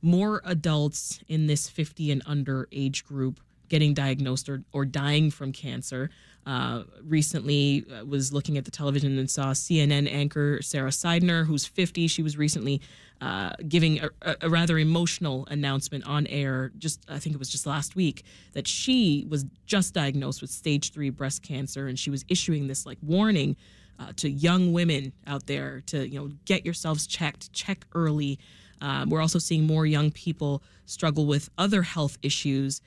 more 0.00 0.40
adults 0.44 1.20
in 1.28 1.46
this 1.46 1.68
50 1.68 2.10
and 2.12 2.22
under 2.24 2.68
age 2.72 3.04
group 3.04 3.40
getting 3.68 3.94
diagnosed 3.94 4.48
or, 4.48 4.62
or 4.72 4.84
dying 4.84 5.30
from 5.30 5.52
cancer. 5.52 6.10
Uh, 6.46 6.84
recently 7.04 7.84
uh, 7.92 8.04
was 8.06 8.32
looking 8.32 8.56
at 8.56 8.64
the 8.64 8.70
television 8.70 9.18
and 9.18 9.30
saw 9.30 9.52
CNN 9.52 10.10
anchor 10.10 10.62
Sara 10.62 10.88
Sidner, 10.88 11.44
who's 11.44 11.66
50. 11.66 12.08
She 12.08 12.22
was 12.22 12.38
recently 12.38 12.80
uh, 13.20 13.50
giving 13.68 14.00
a, 14.00 14.36
a, 14.40 14.48
rather 14.48 14.78
emotional 14.78 15.46
announcement 15.50 16.06
on 16.06 16.26
air. 16.28 16.72
Just 16.78 17.04
I 17.06 17.18
think 17.18 17.34
it 17.34 17.38
was 17.38 17.50
just 17.50 17.66
last 17.66 17.96
week 17.96 18.24
that 18.52 18.66
she 18.66 19.26
was 19.28 19.44
just 19.66 19.92
diagnosed 19.92 20.40
with 20.40 20.50
stage 20.50 20.92
three 20.92 21.10
breast 21.10 21.42
cancer, 21.42 21.86
and 21.86 21.98
she 21.98 22.08
was 22.08 22.24
issuing 22.28 22.66
this 22.66 22.86
like 22.86 22.98
warning 23.02 23.56
uh, 23.98 24.12
to 24.16 24.30
young 24.30 24.72
women 24.72 25.12
out 25.26 25.46
there 25.46 25.82
to 25.86 26.08
you 26.08 26.18
know 26.18 26.30
get 26.44 26.64
yourselves 26.64 27.06
checked, 27.06 27.52
check 27.52 27.84
early. 27.94 28.38
Um, 28.80 29.10
we're 29.10 29.20
also 29.20 29.40
seeing 29.40 29.66
more 29.66 29.84
young 29.84 30.12
people 30.12 30.62
struggle 30.86 31.26
with 31.26 31.50
other 31.58 31.82
health 31.82 32.16
issues 32.22 32.80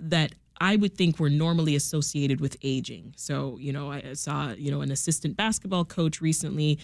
that 0.00 0.32
I 0.60 0.76
would 0.76 0.96
think 0.96 1.18
were 1.18 1.30
normally 1.30 1.76
associated 1.76 2.40
with 2.40 2.56
aging. 2.62 3.14
So, 3.16 3.56
you 3.58 3.72
know, 3.72 3.92
I 3.92 4.12
saw, 4.14 4.50
you 4.52 4.70
know, 4.70 4.80
an 4.80 4.90
assistant 4.90 5.36
basketball 5.36 5.84
coach 5.84 6.20
recently 6.20 6.78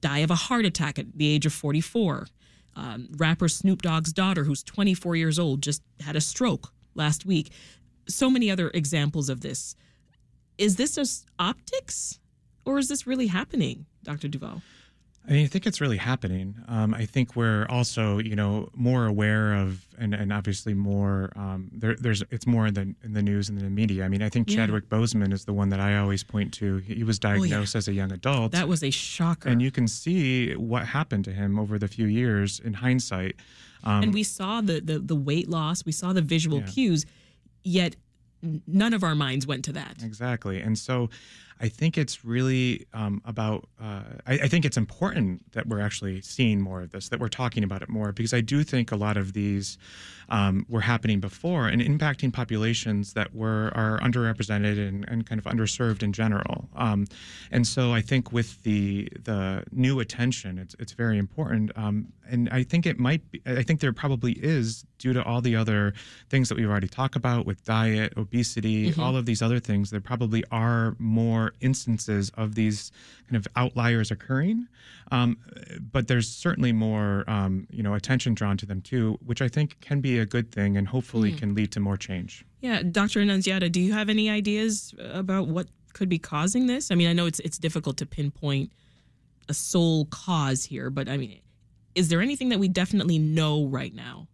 die 0.00 0.18
of 0.18 0.30
a 0.30 0.36
heart 0.36 0.64
attack 0.64 0.98
at 0.98 1.06
the 1.16 1.28
age 1.28 1.46
of 1.46 1.52
44. 1.52 2.28
Um, 2.76 3.08
rapper 3.16 3.48
Snoop 3.48 3.82
Dogg's 3.82 4.12
daughter, 4.12 4.44
who's 4.44 4.62
24 4.62 5.16
years 5.16 5.38
old, 5.38 5.62
just 5.62 5.82
had 6.00 6.14
a 6.14 6.20
stroke 6.20 6.72
last 6.94 7.26
week. 7.26 7.50
So 8.08 8.30
many 8.30 8.50
other 8.50 8.70
examples 8.74 9.28
of 9.28 9.40
this. 9.40 9.74
Is 10.56 10.76
this 10.76 10.94
just 10.94 11.26
optics 11.38 12.20
or 12.64 12.78
is 12.78 12.88
this 12.88 13.06
really 13.06 13.26
happening, 13.26 13.86
Dr. 14.04 14.28
Duvall? 14.28 14.62
I 15.28 15.32
mean, 15.32 15.44
I 15.44 15.48
think 15.48 15.66
it's 15.66 15.80
really 15.80 15.98
happening. 15.98 16.56
Um, 16.66 16.94
I 16.94 17.04
think 17.04 17.36
we're 17.36 17.66
also, 17.68 18.18
you 18.18 18.34
know, 18.34 18.70
more 18.74 19.06
aware 19.06 19.54
of, 19.54 19.86
and, 19.98 20.14
and 20.14 20.32
obviously 20.32 20.74
more. 20.74 21.30
Um, 21.36 21.70
there, 21.72 21.94
there's, 21.94 22.22
it's 22.30 22.46
more 22.46 22.66
in 22.66 22.74
the 22.74 22.94
in 23.04 23.12
the 23.12 23.22
news 23.22 23.48
and 23.48 23.60
the 23.60 23.68
media. 23.68 24.04
I 24.04 24.08
mean, 24.08 24.22
I 24.22 24.28
think 24.28 24.50
yeah. 24.50 24.56
Chadwick 24.56 24.88
Boseman 24.88 25.32
is 25.32 25.44
the 25.44 25.52
one 25.52 25.68
that 25.68 25.78
I 25.78 25.98
always 25.98 26.24
point 26.24 26.52
to. 26.54 26.78
He 26.78 27.04
was 27.04 27.18
diagnosed 27.18 27.74
oh, 27.74 27.76
yeah. 27.76 27.78
as 27.78 27.88
a 27.88 27.92
young 27.92 28.12
adult. 28.12 28.52
That 28.52 28.66
was 28.66 28.82
a 28.82 28.90
shocker. 28.90 29.48
And 29.48 29.60
you 29.60 29.70
can 29.70 29.86
see 29.86 30.54
what 30.54 30.86
happened 30.86 31.26
to 31.26 31.32
him 31.32 31.58
over 31.58 31.78
the 31.78 31.88
few 31.88 32.06
years 32.06 32.58
in 32.58 32.72
hindsight. 32.72 33.36
Um, 33.84 34.02
and 34.02 34.14
we 34.14 34.22
saw 34.22 34.62
the, 34.62 34.80
the 34.80 34.98
the 34.98 35.16
weight 35.16 35.48
loss. 35.48 35.84
We 35.84 35.92
saw 35.92 36.12
the 36.12 36.22
visual 36.22 36.60
yeah. 36.60 36.66
cues. 36.66 37.06
Yet 37.62 37.94
none 38.66 38.94
of 38.94 39.04
our 39.04 39.14
minds 39.14 39.46
went 39.46 39.64
to 39.66 39.72
that. 39.72 40.02
Exactly. 40.02 40.60
And 40.60 40.78
so 40.78 41.10
I 41.60 41.68
think 41.68 41.98
it's 41.98 42.24
really 42.24 42.86
um, 42.94 43.20
about, 43.24 43.68
uh, 43.80 44.02
I, 44.26 44.34
I, 44.34 44.48
think 44.48 44.64
it's 44.64 44.78
important 44.78 45.52
that 45.52 45.66
we're 45.66 45.80
actually 45.80 46.22
seeing 46.22 46.60
more 46.60 46.80
of 46.82 46.90
this, 46.90 47.10
that 47.10 47.20
we're 47.20 47.28
talking 47.28 47.62
about 47.62 47.82
it 47.82 47.88
more, 47.88 48.12
because 48.12 48.32
I 48.32 48.40
do 48.40 48.62
think 48.64 48.92
a 48.92 48.96
lot 48.96 49.18
of 49.18 49.34
these 49.34 49.76
um, 50.30 50.64
were 50.68 50.80
happening 50.80 51.20
before 51.20 51.66
and 51.66 51.82
impacting 51.82 52.32
populations 52.32 53.12
that 53.14 53.34
were 53.34 53.72
are 53.74 53.98
underrepresented 54.00 54.78
and, 54.88 55.04
and 55.08 55.26
kind 55.26 55.38
of 55.38 55.44
underserved 55.44 56.02
in 56.02 56.12
general. 56.12 56.68
Um, 56.76 57.06
and 57.50 57.66
so 57.66 57.92
I 57.92 58.00
think 58.00 58.32
with 58.32 58.62
the 58.62 59.08
the 59.22 59.64
new 59.72 60.00
attention, 60.00 60.58
it's, 60.58 60.74
it's 60.78 60.92
very 60.92 61.18
important. 61.18 61.72
Um, 61.76 62.12
and 62.28 62.48
I 62.50 62.62
think 62.62 62.86
it 62.86 62.98
might 62.98 63.28
be, 63.30 63.42
I 63.44 63.62
think 63.62 63.80
there 63.80 63.92
probably 63.92 64.32
is 64.32 64.84
due 64.98 65.12
to 65.12 65.24
all 65.24 65.40
the 65.40 65.56
other 65.56 65.94
things 66.28 66.48
that 66.48 66.56
we've 66.56 66.68
already 66.68 66.86
talked 66.86 67.16
about 67.16 67.44
with 67.44 67.64
diet, 67.64 68.12
obesity, 68.16 68.90
mm-hmm. 68.90 69.00
all 69.00 69.16
of 69.16 69.26
these 69.26 69.42
other 69.42 69.58
things, 69.58 69.90
there 69.90 70.00
probably 70.00 70.44
are 70.52 70.94
more 70.98 71.49
instances 71.60 72.30
of 72.36 72.54
these 72.54 72.92
kind 73.28 73.36
of 73.36 73.46
outliers 73.56 74.10
occurring. 74.10 74.68
Um, 75.10 75.38
but 75.80 76.08
there's 76.08 76.28
certainly 76.28 76.72
more, 76.72 77.24
um, 77.28 77.66
you 77.70 77.82
know, 77.82 77.94
attention 77.94 78.34
drawn 78.34 78.56
to 78.58 78.66
them 78.66 78.80
too, 78.80 79.18
which 79.24 79.42
I 79.42 79.48
think 79.48 79.80
can 79.80 80.00
be 80.00 80.18
a 80.18 80.26
good 80.26 80.52
thing 80.52 80.76
and 80.76 80.86
hopefully 80.86 81.32
mm. 81.32 81.38
can 81.38 81.54
lead 81.54 81.72
to 81.72 81.80
more 81.80 81.96
change. 81.96 82.44
Yeah, 82.60 82.82
Dr. 82.82 83.20
Annunziata, 83.20 83.68
do 83.68 83.80
you 83.80 83.92
have 83.92 84.08
any 84.08 84.30
ideas 84.30 84.94
about 84.98 85.48
what 85.48 85.66
could 85.92 86.08
be 86.08 86.18
causing 86.18 86.66
this? 86.66 86.90
I 86.90 86.94
mean, 86.94 87.08
I 87.08 87.12
know 87.12 87.26
it's 87.26 87.40
it's 87.40 87.58
difficult 87.58 87.96
to 87.98 88.06
pinpoint 88.06 88.72
a 89.48 89.54
sole 89.54 90.04
cause 90.06 90.64
here, 90.64 90.90
but 90.90 91.08
I 91.08 91.16
mean, 91.16 91.40
is 91.94 92.08
there 92.08 92.20
anything 92.20 92.50
that 92.50 92.58
we 92.58 92.68
definitely 92.68 93.18
know 93.18 93.66
right 93.66 93.94
now? 93.94 94.28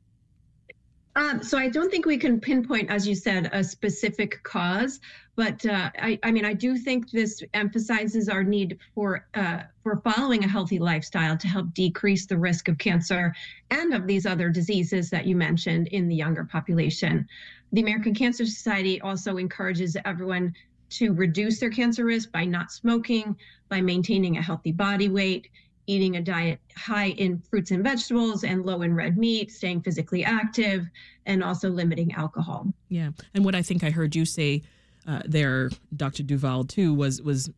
Um, 1.16 1.42
so 1.42 1.56
I 1.56 1.70
don't 1.70 1.90
think 1.90 2.04
we 2.04 2.18
can 2.18 2.38
pinpoint, 2.38 2.90
as 2.90 3.08
you 3.08 3.14
said, 3.14 3.48
a 3.54 3.64
specific 3.64 4.42
cause, 4.42 5.00
but 5.34 5.64
uh, 5.64 5.90
I, 5.98 6.18
I, 6.22 6.30
mean, 6.30 6.44
I 6.44 6.52
do 6.52 6.76
think 6.76 7.10
this 7.10 7.42
emphasizes 7.54 8.28
our 8.28 8.44
need 8.44 8.78
for 8.94 9.26
uh, 9.32 9.62
for 9.82 10.02
following 10.04 10.44
a 10.44 10.48
healthy 10.48 10.78
lifestyle 10.78 11.36
to 11.38 11.48
help 11.48 11.72
decrease 11.72 12.26
the 12.26 12.36
risk 12.36 12.68
of 12.68 12.76
cancer 12.76 13.34
and 13.70 13.94
of 13.94 14.06
these 14.06 14.26
other 14.26 14.50
diseases 14.50 15.08
that 15.08 15.26
you 15.26 15.36
mentioned 15.36 15.88
in 15.88 16.06
the 16.06 16.14
younger 16.14 16.44
population. 16.44 17.26
The 17.72 17.80
American 17.80 18.14
Cancer 18.14 18.44
Society 18.44 19.00
also 19.00 19.38
encourages 19.38 19.96
everyone 20.04 20.54
to 20.90 21.14
reduce 21.14 21.60
their 21.60 21.70
cancer 21.70 22.04
risk 22.04 22.30
by 22.30 22.44
not 22.44 22.70
smoking, 22.70 23.36
by 23.70 23.80
maintaining 23.80 24.36
a 24.36 24.42
healthy 24.42 24.70
body 24.70 25.08
weight, 25.08 25.48
eating 25.86 26.16
a 26.16 26.22
diet 26.22 26.60
high 26.76 27.10
in 27.10 27.38
fruits 27.38 27.70
and 27.70 27.82
vegetables 27.82 28.44
and 28.44 28.64
low 28.64 28.82
in 28.82 28.94
red 28.94 29.16
meat, 29.16 29.50
staying 29.50 29.82
physically 29.82 30.24
active, 30.24 30.88
and 31.26 31.42
also 31.42 31.70
limiting 31.70 32.12
alcohol. 32.12 32.66
Yeah, 32.88 33.10
and 33.34 33.44
what 33.44 33.54
I 33.54 33.62
think 33.62 33.84
I 33.84 33.90
heard 33.90 34.14
you 34.14 34.24
say 34.24 34.62
uh, 35.06 35.22
there, 35.24 35.70
Dr. 35.94 36.22
Duval, 36.22 36.64
too, 36.64 36.94
was 36.94 37.22
was 37.22 37.50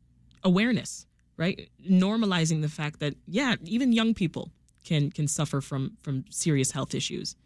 awareness, 0.44 1.06
right? 1.36 1.68
Normalizing 1.88 2.62
the 2.62 2.68
fact 2.68 3.00
that 3.00 3.14
yeah, 3.26 3.56
even 3.64 3.92
young 3.92 4.14
people 4.14 4.50
can 4.84 5.10
can 5.10 5.28
suffer 5.28 5.60
from 5.60 5.96
from 6.02 6.24
serious 6.30 6.70
health 6.70 6.94
issues. 6.94 7.36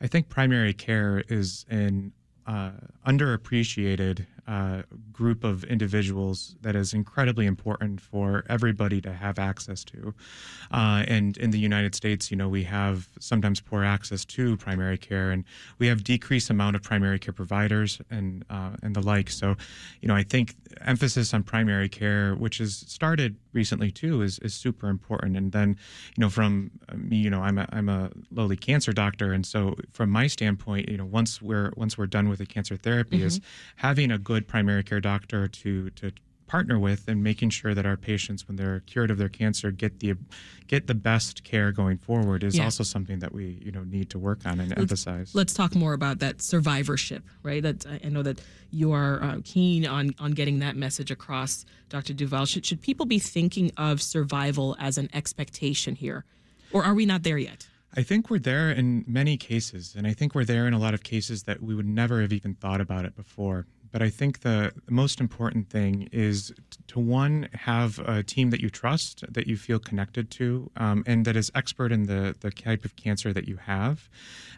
I 0.00 0.06
think 0.06 0.28
primary 0.28 0.74
care 0.74 1.22
is 1.28 1.64
an 1.70 2.12
uh, 2.46 2.72
underappreciated 3.06 4.26
uh, 4.46 4.82
group 5.12 5.44
of 5.44 5.62
individuals 5.64 6.56
that 6.62 6.74
is 6.74 6.92
incredibly 6.92 7.46
important 7.46 8.00
for 8.00 8.44
everybody 8.48 9.00
to 9.00 9.12
have 9.12 9.38
access 9.38 9.84
to. 9.84 10.12
Uh, 10.72 11.04
and 11.06 11.36
in 11.36 11.52
the 11.52 11.58
United 11.58 11.94
States, 11.94 12.30
you 12.30 12.36
know, 12.36 12.48
we 12.48 12.64
have 12.64 13.08
sometimes 13.20 13.60
poor 13.60 13.84
access 13.84 14.24
to 14.24 14.56
primary 14.56 14.98
care, 14.98 15.30
and 15.30 15.44
we 15.78 15.86
have 15.86 16.02
decreased 16.02 16.50
amount 16.50 16.74
of 16.74 16.82
primary 16.82 17.20
care 17.20 17.32
providers 17.32 18.00
and 18.10 18.44
uh, 18.50 18.70
and 18.82 18.96
the 18.96 19.00
like. 19.00 19.30
So, 19.30 19.56
you 20.00 20.08
know, 20.08 20.16
I 20.16 20.24
think 20.24 20.56
emphasis 20.80 21.32
on 21.32 21.44
primary 21.44 21.88
care, 21.88 22.34
which 22.34 22.58
has 22.58 22.84
started 22.88 23.36
recently 23.52 23.92
too, 23.92 24.22
is 24.22 24.40
is 24.40 24.54
super 24.54 24.88
important. 24.88 25.36
And 25.36 25.52
then, 25.52 25.76
you 26.16 26.20
know, 26.20 26.30
from 26.30 26.72
me, 26.96 27.16
you 27.16 27.30
know, 27.30 27.42
I'm 27.42 27.58
a 27.58 27.68
I'm 27.70 27.88
a 27.88 28.10
lowly 28.32 28.56
cancer 28.56 28.92
doctor, 28.92 29.32
and 29.32 29.46
so 29.46 29.76
from 29.92 30.10
my 30.10 30.26
standpoint, 30.26 30.88
you 30.88 30.96
know, 30.96 31.06
once 31.06 31.40
we're 31.40 31.72
once 31.76 31.96
we're 31.96 32.06
done 32.06 32.28
with 32.28 32.40
the 32.40 32.46
cancer 32.46 32.76
therapy, 32.76 33.18
mm-hmm. 33.18 33.26
is 33.26 33.40
having 33.76 34.10
a 34.10 34.18
good 34.18 34.31
primary 34.40 34.82
care 34.82 35.00
doctor 35.00 35.46
to 35.46 35.90
to 35.90 36.12
partner 36.52 36.78
with 36.78 37.08
and 37.08 37.22
making 37.22 37.48
sure 37.48 37.72
that 37.72 37.86
our 37.86 37.96
patients 37.96 38.46
when 38.46 38.56
they're 38.56 38.80
cured 38.80 39.10
of 39.10 39.16
their 39.16 39.30
cancer 39.30 39.70
get 39.70 40.00
the 40.00 40.14
get 40.66 40.86
the 40.86 40.94
best 40.94 41.44
care 41.44 41.72
going 41.72 41.96
forward 41.96 42.44
is 42.44 42.58
yeah. 42.58 42.64
also 42.64 42.82
something 42.82 43.20
that 43.20 43.32
we 43.32 43.58
you 43.64 43.72
know 43.72 43.84
need 43.84 44.10
to 44.10 44.18
work 44.18 44.44
on 44.44 44.60
and 44.60 44.68
let's, 44.68 44.80
emphasize. 44.80 45.34
let's 45.34 45.54
talk 45.54 45.74
more 45.74 45.94
about 45.94 46.18
that 46.18 46.42
survivorship 46.42 47.24
right? 47.42 47.62
That 47.62 47.86
i 48.04 48.08
know 48.10 48.22
that 48.22 48.38
you 48.70 48.92
are 48.92 49.22
uh, 49.22 49.38
keen 49.44 49.86
on 49.86 50.14
on 50.18 50.32
getting 50.32 50.58
that 50.58 50.76
message 50.76 51.10
across 51.10 51.64
dr 51.88 52.12
duval. 52.12 52.44
Should, 52.44 52.66
should 52.66 52.82
people 52.82 53.06
be 53.06 53.18
thinking 53.18 53.72
of 53.78 54.02
survival 54.02 54.76
as 54.78 54.98
an 54.98 55.08
expectation 55.14 55.94
here? 55.94 56.26
Or 56.70 56.84
are 56.84 56.94
we 56.94 57.06
not 57.06 57.22
there 57.22 57.38
yet? 57.38 57.66
I 57.94 58.02
think 58.02 58.30
we're 58.30 58.38
there 58.38 58.70
in 58.70 59.04
many 59.06 59.36
cases, 59.36 59.94
and 59.96 60.06
I 60.06 60.14
think 60.14 60.34
we're 60.34 60.44
there 60.44 60.66
in 60.66 60.72
a 60.72 60.78
lot 60.78 60.94
of 60.94 61.02
cases 61.02 61.42
that 61.42 61.62
we 61.62 61.74
would 61.74 61.86
never 61.86 62.22
have 62.22 62.32
even 62.32 62.54
thought 62.54 62.80
about 62.80 63.04
it 63.04 63.14
before. 63.14 63.66
But 63.92 64.02
I 64.02 64.10
think 64.10 64.40
the, 64.40 64.72
most 64.88 65.20
important 65.20 65.70
thing 65.70 66.08
is 66.12 66.52
to 66.88 66.98
one 66.98 67.48
have 67.54 67.98
a 68.00 68.22
team 68.22 68.50
that 68.50 68.60
you 68.60 68.68
trust, 68.68 69.24
that 69.32 69.46
you 69.46 69.56
feel 69.56 69.78
connected 69.78 70.30
to, 70.32 70.70
um, 70.76 71.02
and 71.06 71.24
that 71.24 71.36
is 71.36 71.50
expert 71.54 71.92
in 71.92 72.04
the 72.04 72.34
the 72.40 72.50
type 72.50 72.84
of 72.84 72.96
cancer 72.96 73.32
that 73.32 73.48
you 73.48 73.56
have, 73.56 74.08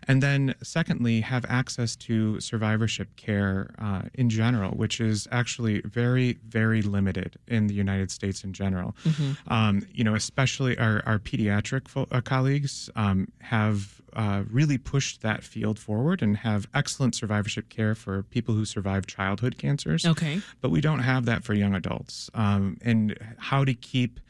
and 0.09 0.23
then 0.23 0.55
secondly 0.63 1.21
have 1.21 1.45
access 1.49 1.95
to 1.97 2.41
survivorship 2.41 3.15
care 3.17 3.75
uh, 3.79 4.03
in 4.15 4.29
general, 4.29 4.73
which 4.73 5.01
is 5.01 5.29
actually 5.31 5.81
very 5.83 6.39
very 6.49 6.83
limited 6.83 7.37
in 7.47 7.67
the 7.67 7.75
United 7.75 8.11
States 8.11 8.45
in 8.45 8.53
general. 8.53 8.97
Mm-hmm. 9.05 9.53
Um, 9.53 9.87
you 9.93 10.05
know, 10.05 10.15
especially 10.15 10.77
our 10.79 11.03
our 11.07 11.19
pediatric 11.19 11.89
fo- 11.89 12.09
uh, 12.11 12.21
colleagues 12.21 12.91
um, 12.97 13.31
have 13.41 14.01
uh, 14.15 14.45
really 14.51 14.79
pushed 14.79 15.23
that 15.23 15.43
field 15.43 15.79
forward 15.79 16.23
and 16.23 16.39
have 16.39 16.67
excellent 16.75 17.15
survivorship 17.15 17.69
care 17.69 17.95
for 17.95 18.23
people 18.23 18.55
who 18.55 18.65
survive 18.65 19.07
childhood 19.07 19.59
cancers. 19.59 20.07
Okay. 20.07 20.41
But 20.61 20.71
we 20.71 20.81
don't 20.81 21.01
have 21.01 21.25
that 21.27 21.45
for 21.45 21.55
young 21.55 21.75
adults. 21.75 22.31
Um, 22.35 22.79
and 22.83 23.19
how 23.39 23.65
to 23.65 23.75
keep 23.75 24.21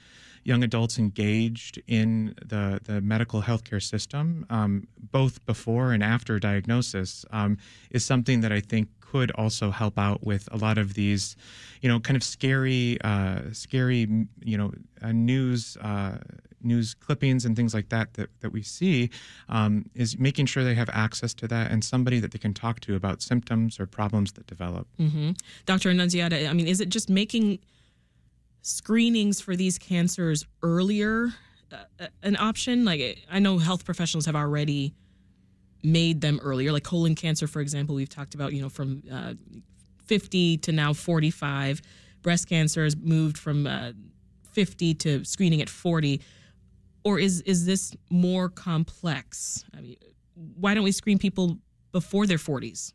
young 0.45 0.63
adults 0.63 0.99
engaged 0.99 1.81
in 1.87 2.35
the, 2.45 2.81
the 2.85 3.01
medical 3.01 3.43
healthcare 3.43 3.83
system, 3.83 4.47
um, 4.51 4.87
both 5.11 5.45
before 5.47 5.93
and 5.93 6.03
after 6.03 6.39
diagnosis, 6.39 7.25
um, 7.31 7.57
is 7.91 8.05
something 8.05 8.43
that 8.43 8.53
I 8.53 8.61
think 8.61 8.89
could 9.11 9.31
also 9.33 9.71
help 9.71 9.99
out 9.99 10.25
with 10.25 10.49
a 10.53 10.57
lot 10.57 10.79
of 10.79 10.95
these, 10.95 11.37
you 11.81 11.89
know, 11.89 12.01
kind 12.01 12.17
of 12.17 12.23
scary, 12.23 12.99
uh, 13.03 13.41
scary, 13.53 14.09
you 14.43 14.59
know, 14.59 14.73
uh, 15.03 15.13
news 15.13 15.77
uh, 15.79 16.19
news 16.65 16.95
clippings 16.95 17.45
and 17.45 17.55
things 17.57 17.75
like 17.75 17.91
that 17.91 18.15
that, 18.15 18.31
that 18.41 18.51
we 18.51 18.63
see 18.63 19.11
um, 19.49 19.85
is 19.95 20.19
making 20.19 20.47
sure 20.47 20.65
they 20.65 20.75
have 20.75 20.89
access 20.93 21.35
to 21.35 21.47
that 21.47 21.71
and 21.71 21.85
somebody 21.85 22.19
that 22.19 22.33
they 22.33 22.39
can 22.39 22.55
talk 22.55 22.81
to 22.81 22.97
about 22.97 23.23
symptoms 23.23 23.79
or 23.79 23.87
problems 23.87 24.33
that 24.33 24.47
develop. 24.47 24.89
Mm-hmm. 24.99 25.33
Dr. 25.67 25.91
Annunziata, 25.91 26.49
I 26.49 26.53
mean, 26.53 26.67
is 26.67 26.81
it 26.81 26.89
just 26.89 27.11
making 27.11 27.59
screenings 28.63 29.41
for 29.41 29.55
these 29.55 29.79
cancers 29.79 30.47
earlier 30.63 31.35
uh, 31.71 32.07
an 32.23 32.37
option? 32.37 32.85
Like, 32.85 33.25
I 33.31 33.39
know 33.39 33.59
health 33.59 33.85
professionals 33.85 34.27
have 34.27 34.37
already 34.37 34.95
made 35.85 36.21
them 36.21 36.41
earlier, 36.43 36.73
like 36.73 36.85
colon 36.85 37.15
cancer, 37.15 37.47
for 37.47 37.61
example, 37.61 37.95
we've 37.95 38.09
talked 38.09 38.35
about, 38.35 38.53
you 38.53 38.63
know, 38.63 38.69
from 38.69 39.03
uh, 39.13 39.35
50 40.07 40.59
to 40.59 40.73
now 40.73 40.93
45. 40.93 41.83
Breast 42.23 42.49
cancer 42.49 42.85
has 42.85 42.97
moved 42.97 43.39
from 43.39 43.67
uh, 43.67 43.93
50 44.53 44.95
to 44.95 45.25
screening 45.25 45.61
at 45.61 45.69
40 45.69 46.21
or 47.05 47.19
is 47.19 47.43
is 47.43 47.67
this 47.67 47.95
more 48.11 48.49
complex? 48.49 49.65
I 49.77 49.81
mean, 49.81 49.97
why 50.35 50.75
don't 50.75 50.85
we 50.85 50.93
screen 50.93 51.19
people 51.19 51.59
before 51.93 52.27
their 52.27 52.39
40s? 52.39 52.93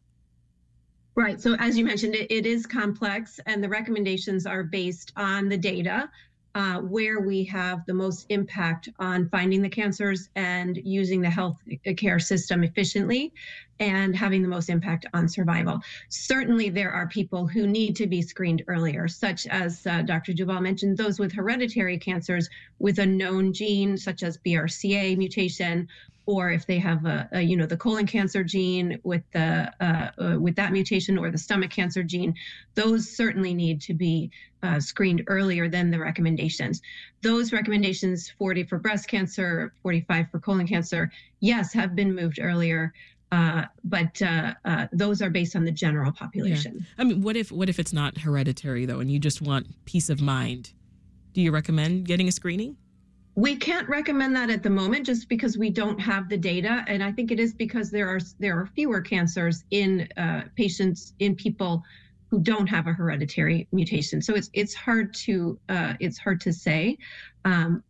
Right. 1.16 1.40
So, 1.40 1.56
as 1.56 1.78
you 1.78 1.86
mentioned, 1.86 2.16
it, 2.16 2.32
it 2.32 2.46
is 2.46 2.66
complex, 2.66 3.40
and 3.46 3.64
the 3.64 3.70
recommendations 3.70 4.46
are 4.46 4.64
based 4.64 5.12
on 5.16 5.50
the 5.50 5.58
data 5.58 6.10
uh, 6.60 6.82
where 6.82 7.22
we 7.22 7.46
have 7.46 7.86
the 7.86 7.94
most 7.94 8.26
impact 8.28 8.90
on 9.00 9.30
finding 9.30 9.62
the 9.62 9.70
cancers 9.70 10.28
and 10.36 10.76
using 10.84 11.22
the 11.22 11.30
health 11.30 11.58
care 11.96 12.20
system 12.20 12.66
efficiently 12.66 13.32
and 13.80 14.16
having 14.16 14.42
the 14.42 14.48
most 14.48 14.70
impact 14.70 15.06
on 15.14 15.28
survival. 15.28 15.80
Certainly, 16.10 16.70
there 16.70 16.92
are 16.92 17.08
people 17.08 17.48
who 17.48 17.68
need 17.68 17.96
to 17.98 18.08
be 18.08 18.22
screened 18.22 18.64
earlier, 18.68 19.08
such 19.08 19.48
as 19.48 19.86
uh, 19.88 20.02
Dr. 20.02 20.34
Duvall 20.34 20.62
mentioned, 20.62 20.98
those 20.98 21.20
with 21.20 21.32
hereditary 21.32 21.98
cancers 21.98 22.50
with 22.80 23.00
a 23.00 23.06
known 23.06 23.54
gene, 23.54 23.98
such 23.98 24.24
as 24.24 24.38
BRCA 24.38 25.18
mutation, 25.18 25.88
or 26.30 26.52
if 26.52 26.68
they 26.68 26.78
have 26.78 27.06
a, 27.08 27.28
a, 27.32 27.42
you 27.42 27.58
know 27.58 27.66
the 27.66 27.76
colon 27.76 28.06
cancer 28.06 28.44
gene 28.44 29.00
with 29.02 29.24
the 29.34 29.72
uh, 29.82 30.12
uh, 30.22 30.40
with 30.40 30.56
that 30.56 30.72
mutation 30.72 31.18
or 31.18 31.32
the 31.32 31.38
stomach 31.38 31.72
cancer 31.72 32.04
gene 32.04 32.36
those 32.76 33.10
certainly 33.10 33.52
need 33.52 33.82
to 33.82 33.96
be 33.96 34.30
uh, 34.62 34.80
screened 34.80 35.24
earlier 35.26 35.68
than 35.68 35.90
the 35.90 35.98
recommendations 35.98 36.84
those 37.24 37.52
recommendations 37.52 38.30
40 38.38 38.66
for 38.66 38.78
breast 38.78 39.08
cancer 39.08 39.74
45 39.82 40.30
for 40.30 40.40
colon 40.40 40.68
cancer 40.68 41.12
yes 41.40 41.74
have 41.74 41.96
been 41.96 42.14
moved 42.14 42.38
earlier 42.40 42.94
uh, 43.32 43.66
but 43.84 44.22
uh, 44.22 44.54
uh, 44.66 44.88
those 44.92 45.22
are 45.22 45.30
based 45.30 45.56
on 45.56 45.64
the 45.64 45.72
general 45.72 46.12
population. 46.12 46.78
Yeah. 46.78 46.86
I 46.98 47.04
mean, 47.04 47.22
what 47.22 47.36
if 47.36 47.52
what 47.52 47.70
if 47.70 47.80
it's 47.80 47.94
not 47.94 48.18
hereditary 48.18 48.86
though, 48.86 49.00
and 49.00 49.12
you 49.12 49.20
just 49.20 49.42
want 49.42 49.68
peace 49.86 50.10
of 50.10 50.22
mind? 50.22 50.74
Do 51.34 51.42
you 51.42 51.52
recommend 51.52 52.06
getting 52.06 52.28
a 52.28 52.32
screening? 52.32 52.76
We 53.36 53.56
can't 53.56 53.88
recommend 53.88 54.36
that 54.36 54.50
at 54.50 54.64
the 54.64 54.70
moment 54.70 55.06
just 55.06 55.30
because 55.30 55.58
we 55.58 55.70
don't 55.70 56.00
have 56.00 56.28
the 56.28 56.38
data. 56.38 56.84
And 56.88 57.04
I 57.04 57.12
think 57.12 57.32
it 57.32 57.40
is 57.40 57.54
because 57.54 57.92
there 57.92 58.08
are 58.08 58.20
there 58.40 58.60
are 58.60 58.66
fewer 58.66 59.02
cancers 59.02 59.64
in 59.70 60.10
uh, 60.18 60.44
patients 60.56 61.14
in 61.20 61.36
people 61.36 61.84
who 62.30 62.40
don't 62.40 62.68
have 62.68 62.88
a 62.88 62.94
hereditary 62.94 63.68
mutation. 63.72 64.22
So 64.22 64.34
it's 64.34 64.50
it's 64.54 64.74
hard 64.74 65.14
to 65.26 65.60
uh, 65.70 65.94
it's 66.00 66.18
hard 66.18 66.42
to 66.42 66.54
say. 66.54 66.98
Um, 67.46 67.84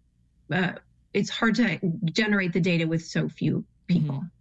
uh, 0.51 0.73
it's 1.13 1.29
hard 1.29 1.55
to 1.55 1.79
generate 2.05 2.53
the 2.53 2.59
data 2.59 2.85
with 2.85 3.03
so 3.03 3.29
few 3.29 3.63
people. 3.87 4.15
Mm-hmm. 4.15 4.38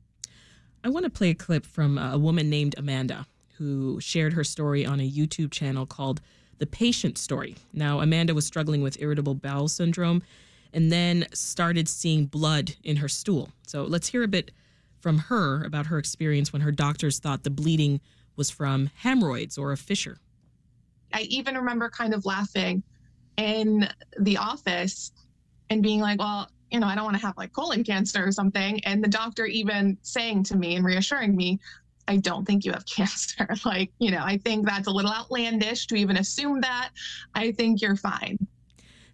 I 0.84 0.88
want 0.90 1.04
to 1.04 1.10
play 1.10 1.30
a 1.30 1.34
clip 1.34 1.66
from 1.66 1.98
a 1.98 2.16
woman 2.16 2.48
named 2.48 2.74
Amanda 2.78 3.26
who 3.56 4.00
shared 4.00 4.34
her 4.34 4.44
story 4.44 4.86
on 4.86 5.00
a 5.00 5.10
YouTube 5.10 5.50
channel 5.50 5.86
called 5.86 6.20
The 6.58 6.66
Patient 6.66 7.18
Story. 7.18 7.56
Now, 7.72 8.00
Amanda 8.00 8.34
was 8.34 8.46
struggling 8.46 8.82
with 8.82 9.00
irritable 9.00 9.34
bowel 9.34 9.68
syndrome 9.68 10.22
and 10.72 10.92
then 10.92 11.26
started 11.32 11.88
seeing 11.88 12.26
blood 12.26 12.76
in 12.84 12.96
her 12.96 13.08
stool. 13.08 13.50
So 13.66 13.82
let's 13.82 14.08
hear 14.08 14.22
a 14.22 14.28
bit 14.28 14.52
from 15.00 15.18
her 15.18 15.64
about 15.64 15.86
her 15.86 15.98
experience 15.98 16.52
when 16.52 16.62
her 16.62 16.72
doctors 16.72 17.18
thought 17.18 17.42
the 17.42 17.50
bleeding 17.50 18.00
was 18.36 18.50
from 18.50 18.90
hemorrhoids 18.96 19.58
or 19.58 19.72
a 19.72 19.76
fissure. 19.76 20.18
I 21.12 21.22
even 21.22 21.56
remember 21.56 21.88
kind 21.90 22.14
of 22.14 22.24
laughing 22.24 22.82
in 23.36 23.88
the 24.20 24.36
office 24.36 25.10
and 25.70 25.82
being 25.82 26.00
like, 26.00 26.20
well, 26.20 26.48
you 26.70 26.80
know, 26.80 26.86
I 26.86 26.94
don't 26.94 27.04
want 27.04 27.16
to 27.16 27.22
have 27.26 27.36
like 27.36 27.52
colon 27.52 27.84
cancer 27.84 28.26
or 28.26 28.32
something. 28.32 28.82
And 28.84 29.02
the 29.02 29.08
doctor 29.08 29.46
even 29.46 29.96
saying 30.02 30.44
to 30.44 30.56
me 30.56 30.76
and 30.76 30.84
reassuring 30.84 31.34
me, 31.34 31.58
I 32.06 32.16
don't 32.16 32.44
think 32.44 32.64
you 32.64 32.72
have 32.72 32.86
cancer. 32.96 33.48
like, 33.64 33.90
you 33.98 34.10
know, 34.10 34.22
I 34.22 34.38
think 34.38 34.66
that's 34.66 34.86
a 34.86 34.90
little 34.90 35.12
outlandish 35.12 35.86
to 35.88 35.96
even 35.96 36.16
assume 36.16 36.60
that. 36.62 36.90
I 37.34 37.52
think 37.52 37.80
you're 37.80 37.96
fine. 37.96 38.38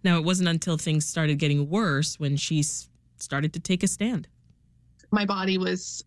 Now, 0.03 0.17
it 0.17 0.23
wasn't 0.23 0.49
until 0.49 0.77
things 0.77 1.05
started 1.05 1.39
getting 1.39 1.69
worse 1.69 2.19
when 2.19 2.37
she 2.37 2.63
started 3.17 3.53
to 3.53 3.59
take 3.59 3.83
a 3.83 3.87
stand. 3.87 4.27
My 5.11 5.25
body 5.25 5.57
was 5.57 6.03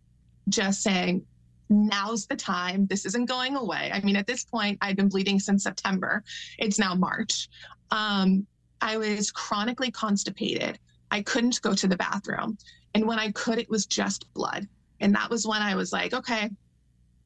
just 0.48 0.82
saying, 0.82 1.24
now's 1.68 2.26
the 2.26 2.36
time. 2.36 2.86
This 2.86 3.04
isn't 3.06 3.26
going 3.26 3.56
away. 3.56 3.90
I 3.92 4.00
mean, 4.00 4.16
at 4.16 4.26
this 4.26 4.44
point, 4.44 4.78
I've 4.80 4.96
been 4.96 5.08
bleeding 5.08 5.38
since 5.38 5.64
September. 5.64 6.22
It's 6.58 6.78
now 6.78 6.94
March. 6.94 7.48
Um, 7.90 8.46
I 8.80 8.96
was 8.96 9.30
chronically 9.30 9.90
constipated. 9.90 10.78
I 11.10 11.22
couldn't 11.22 11.60
go 11.62 11.74
to 11.74 11.86
the 11.86 11.96
bathroom. 11.96 12.58
And 12.94 13.06
when 13.06 13.18
I 13.18 13.30
could, 13.32 13.58
it 13.58 13.70
was 13.70 13.86
just 13.86 14.32
blood. 14.34 14.66
And 15.00 15.14
that 15.14 15.30
was 15.30 15.46
when 15.46 15.62
I 15.62 15.74
was 15.74 15.92
like, 15.92 16.12
okay, 16.12 16.50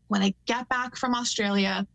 when 0.09 0.23
I 0.23 0.35
get 0.47 0.69
back 0.69 0.97
from 0.97 1.15
Australia, 1.15 1.87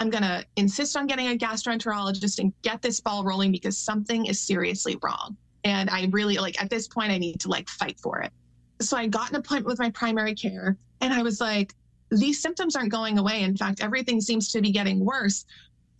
I'm 0.00 0.10
going 0.10 0.24
to 0.24 0.44
insist 0.56 0.96
on 0.96 1.06
getting 1.06 1.28
a 1.28 1.36
gastroenterologist 1.36 2.38
and 2.40 2.52
get 2.62 2.82
this 2.82 3.00
ball 3.00 3.24
rolling 3.24 3.52
because 3.52 3.78
something 3.78 4.26
is 4.26 4.40
seriously 4.40 4.98
wrong. 5.02 5.36
And 5.64 5.88
I 5.90 6.08
really 6.10 6.38
like 6.38 6.60
at 6.60 6.70
this 6.70 6.88
point, 6.88 7.12
I 7.12 7.18
need 7.18 7.38
to 7.40 7.48
like 7.48 7.68
fight 7.68 8.00
for 8.00 8.20
it. 8.20 8.32
So 8.80 8.96
I 8.96 9.06
got 9.06 9.30
an 9.30 9.36
appointment 9.36 9.66
with 9.66 9.78
my 9.78 9.90
primary 9.90 10.34
care 10.34 10.76
and 11.00 11.14
I 11.14 11.22
was 11.22 11.40
like, 11.40 11.74
these 12.10 12.42
symptoms 12.42 12.74
aren't 12.74 12.90
going 12.90 13.18
away. 13.18 13.42
In 13.42 13.56
fact, 13.56 13.80
everything 13.80 14.20
seems 14.20 14.50
to 14.52 14.60
be 14.60 14.72
getting 14.72 15.04
worse. 15.04 15.46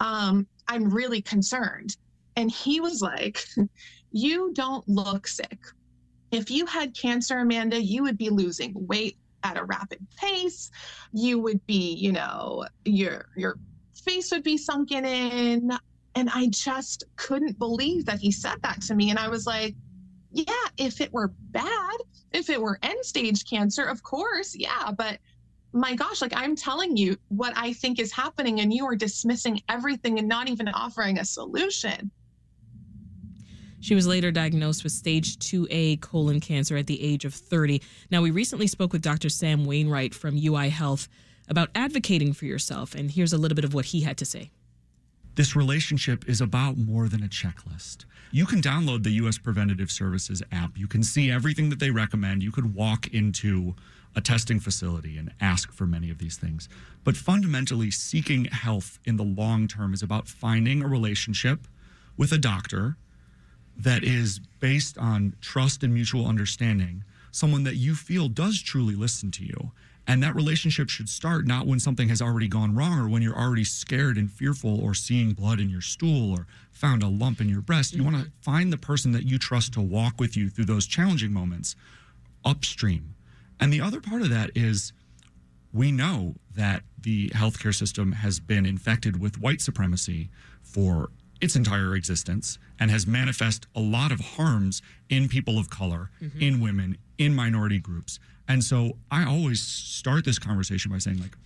Um, 0.00 0.46
I'm 0.68 0.90
really 0.90 1.22
concerned. 1.22 1.96
And 2.36 2.50
he 2.50 2.80
was 2.80 3.00
like, 3.02 3.44
You 4.12 4.52
don't 4.52 4.86
look 4.88 5.26
sick. 5.26 5.58
If 6.30 6.50
you 6.50 6.66
had 6.66 6.96
cancer, 6.96 7.38
Amanda, 7.38 7.82
you 7.82 8.02
would 8.02 8.16
be 8.16 8.30
losing 8.30 8.72
weight 8.74 9.18
at 9.42 9.58
a 9.58 9.64
rapid 9.64 10.06
pace. 10.16 10.70
You 11.12 11.38
would 11.40 11.64
be, 11.66 11.94
you 11.94 12.12
know, 12.12 12.66
your 12.84 13.26
your 13.36 13.58
face 14.04 14.30
would 14.32 14.42
be 14.42 14.56
sunken 14.56 15.04
in. 15.04 15.72
And 16.14 16.30
I 16.32 16.48
just 16.48 17.04
couldn't 17.16 17.58
believe 17.58 18.04
that 18.04 18.18
he 18.18 18.30
said 18.30 18.56
that 18.62 18.82
to 18.82 18.94
me. 18.94 19.10
And 19.10 19.18
I 19.18 19.28
was 19.28 19.46
like, 19.46 19.74
yeah, 20.30 20.44
if 20.76 21.00
it 21.00 21.12
were 21.12 21.32
bad, 21.50 21.96
if 22.32 22.50
it 22.50 22.60
were 22.60 22.78
end 22.82 23.04
stage 23.04 23.44
cancer, 23.48 23.84
of 23.84 24.02
course, 24.02 24.54
yeah. 24.54 24.90
But 24.96 25.18
my 25.72 25.94
gosh, 25.94 26.20
like 26.20 26.34
I'm 26.36 26.54
telling 26.54 26.96
you 26.96 27.16
what 27.28 27.54
I 27.56 27.72
think 27.72 27.98
is 27.98 28.12
happening, 28.12 28.60
and 28.60 28.72
you 28.72 28.84
are 28.86 28.96
dismissing 28.96 29.60
everything 29.68 30.18
and 30.18 30.28
not 30.28 30.48
even 30.48 30.68
offering 30.68 31.18
a 31.18 31.24
solution. 31.24 32.10
She 33.82 33.96
was 33.96 34.06
later 34.06 34.30
diagnosed 34.30 34.84
with 34.84 34.92
stage 34.92 35.38
2A 35.40 36.00
colon 36.00 36.38
cancer 36.38 36.76
at 36.76 36.86
the 36.86 37.02
age 37.02 37.24
of 37.24 37.34
30. 37.34 37.82
Now, 38.12 38.22
we 38.22 38.30
recently 38.30 38.68
spoke 38.68 38.92
with 38.92 39.02
Dr. 39.02 39.28
Sam 39.28 39.64
Wainwright 39.64 40.14
from 40.14 40.38
UI 40.40 40.68
Health 40.68 41.08
about 41.48 41.68
advocating 41.74 42.32
for 42.32 42.44
yourself. 42.44 42.94
And 42.94 43.10
here's 43.10 43.32
a 43.32 43.38
little 43.38 43.56
bit 43.56 43.64
of 43.64 43.74
what 43.74 43.86
he 43.86 44.02
had 44.02 44.16
to 44.18 44.24
say. 44.24 44.52
This 45.34 45.56
relationship 45.56 46.28
is 46.28 46.40
about 46.40 46.76
more 46.76 47.08
than 47.08 47.24
a 47.24 47.26
checklist. 47.26 48.04
You 48.30 48.46
can 48.46 48.62
download 48.62 49.02
the 49.02 49.10
U.S. 49.14 49.36
Preventative 49.36 49.90
Services 49.90 50.44
app. 50.52 50.78
You 50.78 50.86
can 50.86 51.02
see 51.02 51.28
everything 51.28 51.68
that 51.70 51.80
they 51.80 51.90
recommend. 51.90 52.44
You 52.44 52.52
could 52.52 52.76
walk 52.76 53.08
into 53.08 53.74
a 54.14 54.20
testing 54.20 54.60
facility 54.60 55.18
and 55.18 55.32
ask 55.40 55.72
for 55.72 55.86
many 55.86 56.08
of 56.08 56.18
these 56.18 56.36
things. 56.36 56.68
But 57.02 57.16
fundamentally, 57.16 57.90
seeking 57.90 58.44
health 58.44 59.00
in 59.04 59.16
the 59.16 59.24
long 59.24 59.66
term 59.66 59.92
is 59.92 60.04
about 60.04 60.28
finding 60.28 60.84
a 60.84 60.86
relationship 60.86 61.66
with 62.16 62.30
a 62.30 62.38
doctor 62.38 62.96
that 63.76 64.04
is 64.04 64.38
based 64.60 64.98
on 64.98 65.34
trust 65.40 65.82
and 65.82 65.92
mutual 65.92 66.26
understanding, 66.26 67.04
someone 67.30 67.64
that 67.64 67.76
you 67.76 67.94
feel 67.94 68.28
does 68.28 68.60
truly 68.60 68.94
listen 68.94 69.30
to 69.32 69.44
you 69.44 69.72
and 70.06 70.22
that 70.22 70.34
relationship 70.34 70.88
should 70.88 71.08
start 71.08 71.46
not 71.46 71.66
when 71.66 71.78
something 71.78 72.08
has 72.08 72.20
already 72.20 72.48
gone 72.48 72.74
wrong 72.74 72.98
or 72.98 73.08
when 73.08 73.22
you're 73.22 73.38
already 73.38 73.64
scared 73.64 74.16
and 74.16 74.30
fearful 74.30 74.80
or 74.82 74.94
seeing 74.94 75.32
blood 75.32 75.60
in 75.60 75.70
your 75.70 75.80
stool 75.80 76.32
or 76.32 76.46
found 76.72 77.02
a 77.02 77.08
lump 77.08 77.40
in 77.40 77.48
your 77.48 77.60
breast. 77.60 77.94
You 77.94 78.02
want 78.02 78.16
to 78.16 78.22
mm-hmm. 78.22 78.40
find 78.40 78.72
the 78.72 78.78
person 78.78 79.12
that 79.12 79.24
you 79.24 79.38
trust 79.38 79.74
to 79.74 79.80
walk 79.80 80.18
with 80.18 80.36
you 80.36 80.48
through 80.50 80.64
those 80.64 80.86
challenging 80.86 81.32
moments 81.32 81.76
upstream. 82.44 83.14
And 83.60 83.72
the 83.72 83.80
other 83.80 84.00
part 84.00 84.22
of 84.22 84.30
that 84.30 84.50
is 84.56 84.92
we 85.72 85.92
know 85.92 86.34
that 86.56 86.82
the 87.00 87.30
healthcare 87.30 87.74
system 87.74 88.12
has 88.12 88.40
been 88.40 88.66
infected 88.66 89.20
with 89.20 89.40
white 89.40 89.60
supremacy 89.60 90.30
for 90.62 91.10
its 91.42 91.56
entire 91.56 91.94
existence 91.94 92.58
and 92.78 92.90
has 92.90 93.06
manifest 93.06 93.66
a 93.74 93.80
lot 93.80 94.12
of 94.12 94.20
harms 94.20 94.80
in 95.10 95.28
people 95.28 95.58
of 95.58 95.68
color, 95.68 96.10
mm-hmm. 96.22 96.40
in 96.40 96.60
women, 96.60 96.96
in 97.18 97.34
minority 97.34 97.78
groups. 97.78 98.18
And 98.48 98.62
so 98.62 98.92
I 99.10 99.24
always 99.24 99.60
start 99.60 100.24
this 100.24 100.38
conversation 100.38 100.90
by 100.90 100.98
saying, 100.98 101.20
like, 101.20 101.36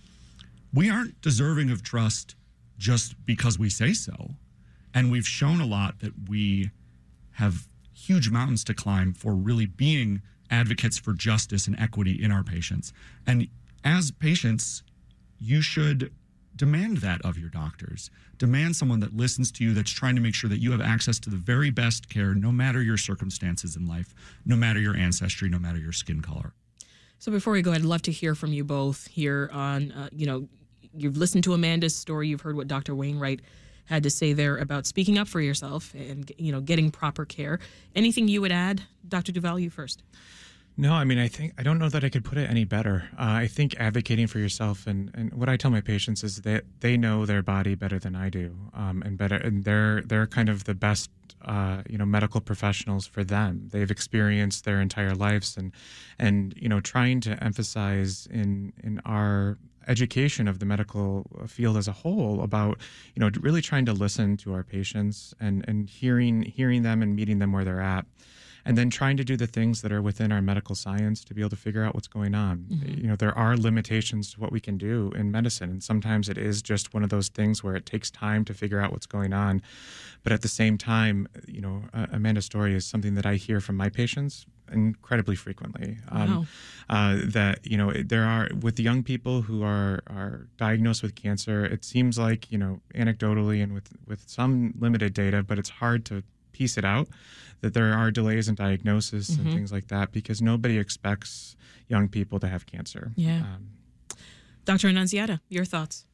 we 0.73 0.89
aren't 0.89 1.19
deserving 1.21 1.71
of 1.71 1.81
trust 1.81 2.35
just 2.77 3.15
because 3.25 3.57
we 3.57 3.69
say 3.69 3.91
so. 3.93 4.31
And 4.93 5.11
we've 5.11 5.27
shown 5.27 5.59
a 5.59 5.65
lot 5.65 5.99
that 5.99 6.13
we 6.29 6.69
have 7.31 7.67
huge 7.93 8.29
mountains 8.29 8.63
to 8.65 8.73
climb 8.73 9.13
for 9.13 9.33
really 9.33 9.65
being 9.65 10.21
advocates 10.51 10.97
for 10.97 11.13
justice 11.13 11.67
and 11.67 11.77
equity 11.79 12.23
in 12.23 12.31
our 12.31 12.43
patients. 12.43 12.93
And 13.25 13.47
as 13.83 14.11
patients, 14.11 14.83
you 15.39 15.61
should 15.61 16.13
demand 16.57 16.97
that 16.97 17.21
of 17.23 17.37
your 17.37 17.49
doctors. 17.49 18.09
Demand 18.37 18.75
someone 18.75 18.99
that 18.99 19.15
listens 19.15 19.51
to 19.53 19.63
you, 19.63 19.73
that's 19.73 19.91
trying 19.91 20.15
to 20.15 20.21
make 20.21 20.35
sure 20.35 20.49
that 20.49 20.59
you 20.59 20.71
have 20.71 20.81
access 20.81 21.19
to 21.19 21.29
the 21.29 21.37
very 21.37 21.69
best 21.69 22.09
care, 22.09 22.33
no 22.33 22.51
matter 22.51 22.81
your 22.81 22.97
circumstances 22.97 23.75
in 23.75 23.87
life, 23.87 24.13
no 24.45 24.55
matter 24.55 24.79
your 24.79 24.95
ancestry, 24.95 25.49
no 25.49 25.59
matter 25.59 25.77
your 25.77 25.91
skin 25.91 26.21
color. 26.21 26.53
So 27.19 27.31
before 27.31 27.53
we 27.53 27.61
go, 27.61 27.71
I'd 27.71 27.81
love 27.81 28.03
to 28.03 28.11
hear 28.11 28.35
from 28.35 28.53
you 28.53 28.63
both 28.63 29.07
here 29.07 29.49
on, 29.51 29.91
uh, 29.91 30.09
you 30.11 30.25
know, 30.25 30.47
you've 30.93 31.17
listened 31.17 31.43
to 31.45 31.53
Amanda's 31.53 31.95
story, 31.95 32.27
you've 32.27 32.41
heard 32.41 32.55
what 32.55 32.67
Dr. 32.67 32.95
Wainwright 32.95 33.41
had 33.85 34.03
to 34.03 34.09
say 34.09 34.33
there 34.33 34.57
about 34.57 34.85
speaking 34.85 35.17
up 35.17 35.27
for 35.27 35.39
yourself 35.39 35.93
and, 35.95 36.31
you 36.37 36.51
know, 36.51 36.59
getting 36.61 36.91
proper 36.91 37.25
care. 37.25 37.59
Anything 37.95 38.27
you 38.27 38.41
would 38.41 38.51
add, 38.51 38.83
Dr. 39.07 39.31
Duval, 39.31 39.59
you 39.59 39.69
first? 39.69 40.03
No, 40.79 40.93
I 40.93 41.05
mean, 41.05 41.17
I 41.17 41.27
think 41.27 41.53
I 41.57 41.63
don't 41.63 41.79
know 41.79 41.89
that 41.89 42.03
I 42.03 42.09
could 42.09 42.23
put 42.23 42.37
it 42.37 42.47
any 42.47 42.63
better. 42.63 43.09
Uh, 43.13 43.41
I 43.43 43.47
think 43.47 43.75
advocating 43.79 44.27
for 44.27 44.37
yourself 44.37 44.85
and, 44.85 45.09
and 45.15 45.33
what 45.33 45.49
I 45.49 45.57
tell 45.57 45.71
my 45.71 45.81
patients 45.81 46.23
is 46.23 46.41
that 46.41 46.65
they 46.81 46.97
know 46.97 47.25
their 47.25 47.41
body 47.41 47.73
better 47.73 47.97
than 47.97 48.15
I 48.15 48.29
do, 48.29 48.55
um, 48.75 49.01
and 49.03 49.17
better, 49.17 49.37
and 49.37 49.63
they're 49.63 50.01
they're 50.03 50.27
kind 50.27 50.49
of 50.49 50.65
the 50.65 50.75
best, 50.75 51.09
uh, 51.43 51.81
you 51.89 51.97
know, 51.97 52.05
medical 52.05 52.41
professionals 52.41 53.07
for 53.07 53.23
them. 53.23 53.69
They've 53.71 53.89
experienced 53.89 54.65
their 54.65 54.79
entire 54.79 55.15
lives, 55.15 55.57
and 55.57 55.71
and 56.19 56.53
you 56.55 56.69
know, 56.69 56.79
trying 56.79 57.21
to 57.21 57.43
emphasize 57.43 58.27
in 58.29 58.71
in 58.83 59.01
our 59.03 59.57
education 59.87 60.47
of 60.47 60.59
the 60.59 60.65
medical 60.65 61.25
field 61.47 61.77
as 61.77 61.87
a 61.87 61.91
whole 61.91 62.43
about 62.43 62.77
you 63.15 63.19
know 63.19 63.31
really 63.39 63.61
trying 63.63 63.85
to 63.85 63.93
listen 63.93 64.37
to 64.37 64.53
our 64.53 64.63
patients 64.63 65.33
and 65.39 65.65
and 65.67 65.89
hearing 65.89 66.43
hearing 66.43 66.83
them 66.83 67.01
and 67.01 67.15
meeting 67.15 67.39
them 67.39 67.51
where 67.51 67.65
they're 67.65 67.81
at 67.81 68.05
and 68.67 68.77
then 68.77 68.89
trying 68.89 69.15
to 69.15 69.23
do 69.23 69.37
the 69.37 69.47
things 69.47 69.81
that 69.81 69.91
are 69.91 70.01
within 70.01 70.31
our 70.31 70.41
medical 70.41 70.75
science 70.75 71.23
to 71.23 71.33
be 71.33 71.41
able 71.41 71.49
to 71.49 71.55
figure 71.55 71.83
out 71.83 71.95
what's 71.95 72.07
going 72.07 72.35
on. 72.35 72.65
Mm-hmm. 72.69 73.01
You 73.01 73.07
know, 73.07 73.15
there 73.15 73.35
are 73.37 73.55
limitations 73.55 74.33
to 74.33 74.41
what 74.41 74.51
we 74.51 74.59
can 74.59 74.77
do 74.77 75.11
in 75.15 75.31
medicine, 75.31 75.69
and 75.69 75.81
sometimes 75.81 76.27
it 76.27 76.37
is 76.37 76.61
just 76.61 76.93
one 76.93 77.03
of 77.03 77.09
those 77.09 77.29
things 77.29 77.63
where 77.63 77.75
it 77.75 77.85
takes 77.85 78.11
time 78.11 78.43
to 78.45 78.53
figure 78.53 78.81
out 78.81 78.91
what's 78.91 79.05
going 79.05 79.31
on. 79.31 79.61
But 80.23 80.33
at 80.33 80.41
the 80.41 80.49
same 80.49 80.77
time, 80.77 81.27
you 81.47 81.61
know, 81.61 81.83
uh, 81.93 82.07
Amanda's 82.11 82.45
story 82.45 82.75
is 82.75 82.85
something 82.85 83.15
that 83.15 83.25
I 83.25 83.35
hear 83.35 83.61
from 83.61 83.77
my 83.77 83.89
patients 83.89 84.45
incredibly 84.69 85.35
frequently. 85.35 85.97
Um, 86.09 86.35
wow. 86.35 86.45
uh, 86.89 87.17
that 87.23 87.65
you 87.65 87.77
know, 87.77 87.91
there 87.91 88.25
are 88.25 88.49
with 88.59 88.79
young 88.79 89.01
people 89.01 89.43
who 89.43 89.63
are 89.63 90.01
are 90.07 90.47
diagnosed 90.57 91.03
with 91.03 91.15
cancer. 91.15 91.65
It 91.65 91.85
seems 91.85 92.19
like 92.19 92.51
you 92.51 92.57
know, 92.57 92.81
anecdotally 92.93 93.63
and 93.63 93.73
with 93.73 93.89
with 94.05 94.27
some 94.27 94.73
limited 94.77 95.13
data, 95.13 95.41
but 95.41 95.57
it's 95.57 95.69
hard 95.69 96.05
to 96.07 96.23
piece 96.57 96.77
it 96.77 96.85
out 96.85 97.07
that 97.61 97.73
there 97.73 97.93
are 97.93 98.11
delays 98.11 98.47
in 98.47 98.55
diagnosis 98.55 99.31
mm-hmm. 99.31 99.41
and 99.41 99.55
things 99.55 99.71
like 99.71 99.87
that 99.87 100.11
because 100.11 100.41
nobody 100.41 100.77
expects 100.77 101.55
young 101.87 102.07
people 102.07 102.39
to 102.39 102.47
have 102.47 102.65
cancer. 102.65 103.11
Yeah. 103.15 103.39
Um, 103.39 103.69
Dr. 104.65 104.87
Annunziata, 104.89 105.39
your 105.49 105.65
thoughts? 105.65 106.05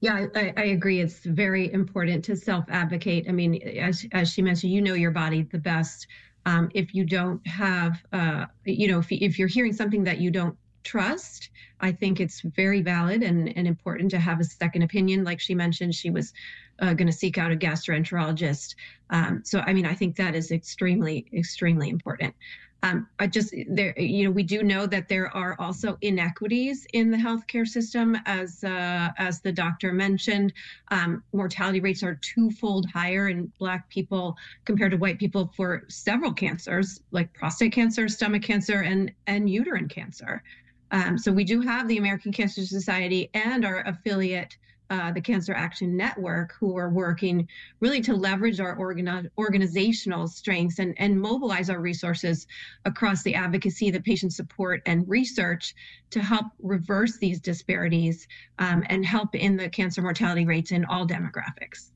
Yeah, 0.00 0.26
I, 0.34 0.52
I, 0.56 0.64
agree. 0.64 1.00
It's 1.00 1.18
very 1.18 1.70
important 1.72 2.24
to 2.26 2.36
self 2.36 2.64
advocate. 2.70 3.26
I 3.28 3.32
mean, 3.32 3.62
as, 3.78 4.06
as 4.12 4.32
she 4.32 4.40
mentioned, 4.40 4.72
you 4.72 4.80
know 4.80 4.94
your 4.94 5.10
body 5.10 5.42
the 5.42 5.58
best. 5.58 6.06
Um, 6.46 6.70
if 6.74 6.94
you 6.94 7.04
don't 7.04 7.46
have, 7.46 8.02
uh, 8.12 8.46
you 8.64 8.88
know, 8.88 8.98
if, 8.98 9.12
if 9.12 9.38
you're 9.38 9.48
hearing 9.48 9.74
something 9.74 10.04
that 10.04 10.18
you 10.18 10.30
don't 10.30 10.56
trust, 10.84 11.50
I 11.80 11.92
think 11.92 12.20
it's 12.20 12.40
very 12.40 12.82
valid 12.82 13.22
and, 13.22 13.56
and 13.56 13.66
important 13.66 14.10
to 14.12 14.18
have 14.18 14.40
a 14.40 14.44
second 14.44 14.82
opinion. 14.82 15.24
Like 15.24 15.40
she 15.40 15.54
mentioned, 15.54 15.94
she 15.94 16.10
was 16.10 16.32
uh, 16.80 16.94
going 16.94 17.06
to 17.06 17.12
seek 17.12 17.38
out 17.38 17.52
a 17.52 17.56
gastroenterologist. 17.56 18.74
Um, 19.10 19.42
so, 19.44 19.60
I 19.60 19.72
mean, 19.72 19.86
I 19.86 19.94
think 19.94 20.16
that 20.16 20.34
is 20.34 20.50
extremely, 20.50 21.26
extremely 21.32 21.88
important. 21.88 22.34
Um, 22.82 23.06
I 23.18 23.26
just 23.26 23.54
there, 23.68 23.98
you 23.98 24.24
know, 24.24 24.30
we 24.30 24.42
do 24.42 24.62
know 24.62 24.86
that 24.86 25.08
there 25.08 25.34
are 25.36 25.54
also 25.58 25.98
inequities 26.00 26.86
in 26.94 27.10
the 27.10 27.16
healthcare 27.16 27.66
system, 27.66 28.16
as 28.24 28.64
uh, 28.64 29.10
as 29.18 29.40
the 29.40 29.52
doctor 29.52 29.92
mentioned. 29.92 30.52
Um, 30.88 31.22
mortality 31.32 31.80
rates 31.80 32.02
are 32.02 32.14
twofold 32.22 32.86
higher 32.90 33.28
in 33.28 33.52
Black 33.58 33.88
people 33.90 34.36
compared 34.64 34.92
to 34.92 34.96
white 34.96 35.18
people 35.18 35.52
for 35.54 35.84
several 35.88 36.32
cancers, 36.32 37.00
like 37.10 37.32
prostate 37.34 37.72
cancer, 37.72 38.08
stomach 38.08 38.42
cancer, 38.42 38.80
and 38.80 39.12
and 39.26 39.50
uterine 39.50 39.88
cancer. 39.88 40.42
Um, 40.90 41.18
so 41.18 41.32
we 41.32 41.44
do 41.44 41.60
have 41.60 41.88
the 41.88 41.98
American 41.98 42.32
Cancer 42.32 42.64
Society 42.64 43.30
and 43.34 43.64
our 43.64 43.80
affiliate 43.86 44.56
uh, 44.90 45.12
the 45.12 45.20
Cancer 45.20 45.54
Action 45.54 45.96
Network, 45.96 46.52
who 46.58 46.76
are 46.76 46.90
working 46.90 47.48
really 47.78 48.00
to 48.00 48.14
leverage 48.14 48.58
our 48.58 48.74
organ- 48.74 49.30
organizational 49.38 50.26
strengths 50.26 50.80
and, 50.80 50.94
and 50.98 51.18
mobilize 51.18 51.70
our 51.70 51.80
resources 51.80 52.48
across 52.84 53.22
the 53.22 53.36
advocacy, 53.36 53.90
the 53.90 54.00
patient 54.00 54.32
support, 54.32 54.82
and 54.86 55.08
research 55.08 55.76
to 56.10 56.20
help 56.20 56.46
reverse 56.60 57.18
these 57.18 57.40
disparities 57.40 58.26
um, 58.58 58.82
and 58.88 59.06
help 59.06 59.34
in 59.36 59.56
the 59.56 59.68
cancer 59.68 60.02
mortality 60.02 60.44
rates 60.44 60.72
in 60.72 60.84
all 60.84 61.06
demographics. 61.06 61.92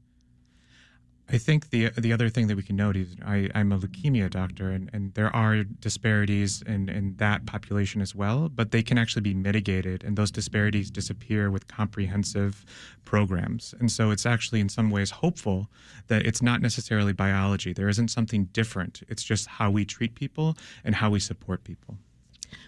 I 1.26 1.38
think 1.38 1.70
the 1.70 1.88
the 1.96 2.12
other 2.12 2.28
thing 2.28 2.48
that 2.48 2.56
we 2.56 2.62
can 2.62 2.76
note 2.76 2.96
is 2.96 3.16
I, 3.24 3.48
I'm 3.54 3.72
a 3.72 3.78
leukemia 3.78 4.28
doctor, 4.28 4.70
and, 4.70 4.90
and 4.92 5.14
there 5.14 5.34
are 5.34 5.64
disparities 5.64 6.62
in, 6.62 6.90
in 6.90 7.16
that 7.16 7.46
population 7.46 8.02
as 8.02 8.14
well, 8.14 8.50
but 8.50 8.72
they 8.72 8.82
can 8.82 8.98
actually 8.98 9.22
be 9.22 9.34
mitigated, 9.34 10.04
and 10.04 10.16
those 10.16 10.30
disparities 10.30 10.90
disappear 10.90 11.50
with 11.50 11.66
comprehensive 11.66 12.64
programs. 13.06 13.74
And 13.80 13.90
so 13.90 14.10
it's 14.10 14.26
actually, 14.26 14.60
in 14.60 14.68
some 14.68 14.90
ways, 14.90 15.10
hopeful 15.10 15.70
that 16.08 16.26
it's 16.26 16.42
not 16.42 16.60
necessarily 16.60 17.14
biology. 17.14 17.72
There 17.72 17.88
isn't 17.88 18.08
something 18.08 18.44
different. 18.52 19.02
It's 19.08 19.22
just 19.22 19.46
how 19.46 19.70
we 19.70 19.86
treat 19.86 20.14
people 20.14 20.58
and 20.84 20.94
how 20.94 21.08
we 21.08 21.20
support 21.20 21.64
people. 21.64 21.96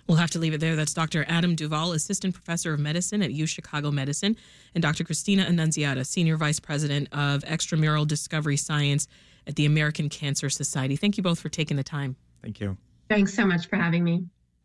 We'll 0.07 0.19
have 0.19 0.31
to 0.33 0.39
leave 0.39 0.55
it 0.55 0.61
there. 0.61 0.77
That's 0.77 0.95
Dr. 0.95 1.25
Adam 1.29 1.55
Duval, 1.55 1.93
Assistant 1.93 2.35
Professor 2.35 2.73
of 2.75 2.81
Medicine 2.81 3.23
at 3.23 3.33
U 3.33 3.47
Chicago 3.47 3.91
Medicine, 3.91 4.37
and 4.75 4.83
Dr. 4.83 5.05
Christina 5.05 5.45
Annunziata, 5.45 6.05
Senior 6.05 6.37
Vice 6.37 6.61
President 6.61 7.09
of 7.13 7.43
Extramural 7.45 8.07
Discovery 8.07 8.57
Science 8.57 9.09
at 9.47 9.57
the 9.57 9.67
American 9.67 10.09
Cancer 10.09 10.51
Society. 10.51 10.97
Thank 10.97 11.17
you 11.17 11.23
both 11.23 11.41
for 11.41 11.49
taking 11.49 11.77
the 11.77 11.85
time. 11.85 12.17
Thank 12.43 12.61
you. 12.61 12.77
Thanks 13.09 13.35
so 13.35 13.47
much 13.47 13.67
for 13.69 13.77
having 13.77 14.03
me. 14.03 14.27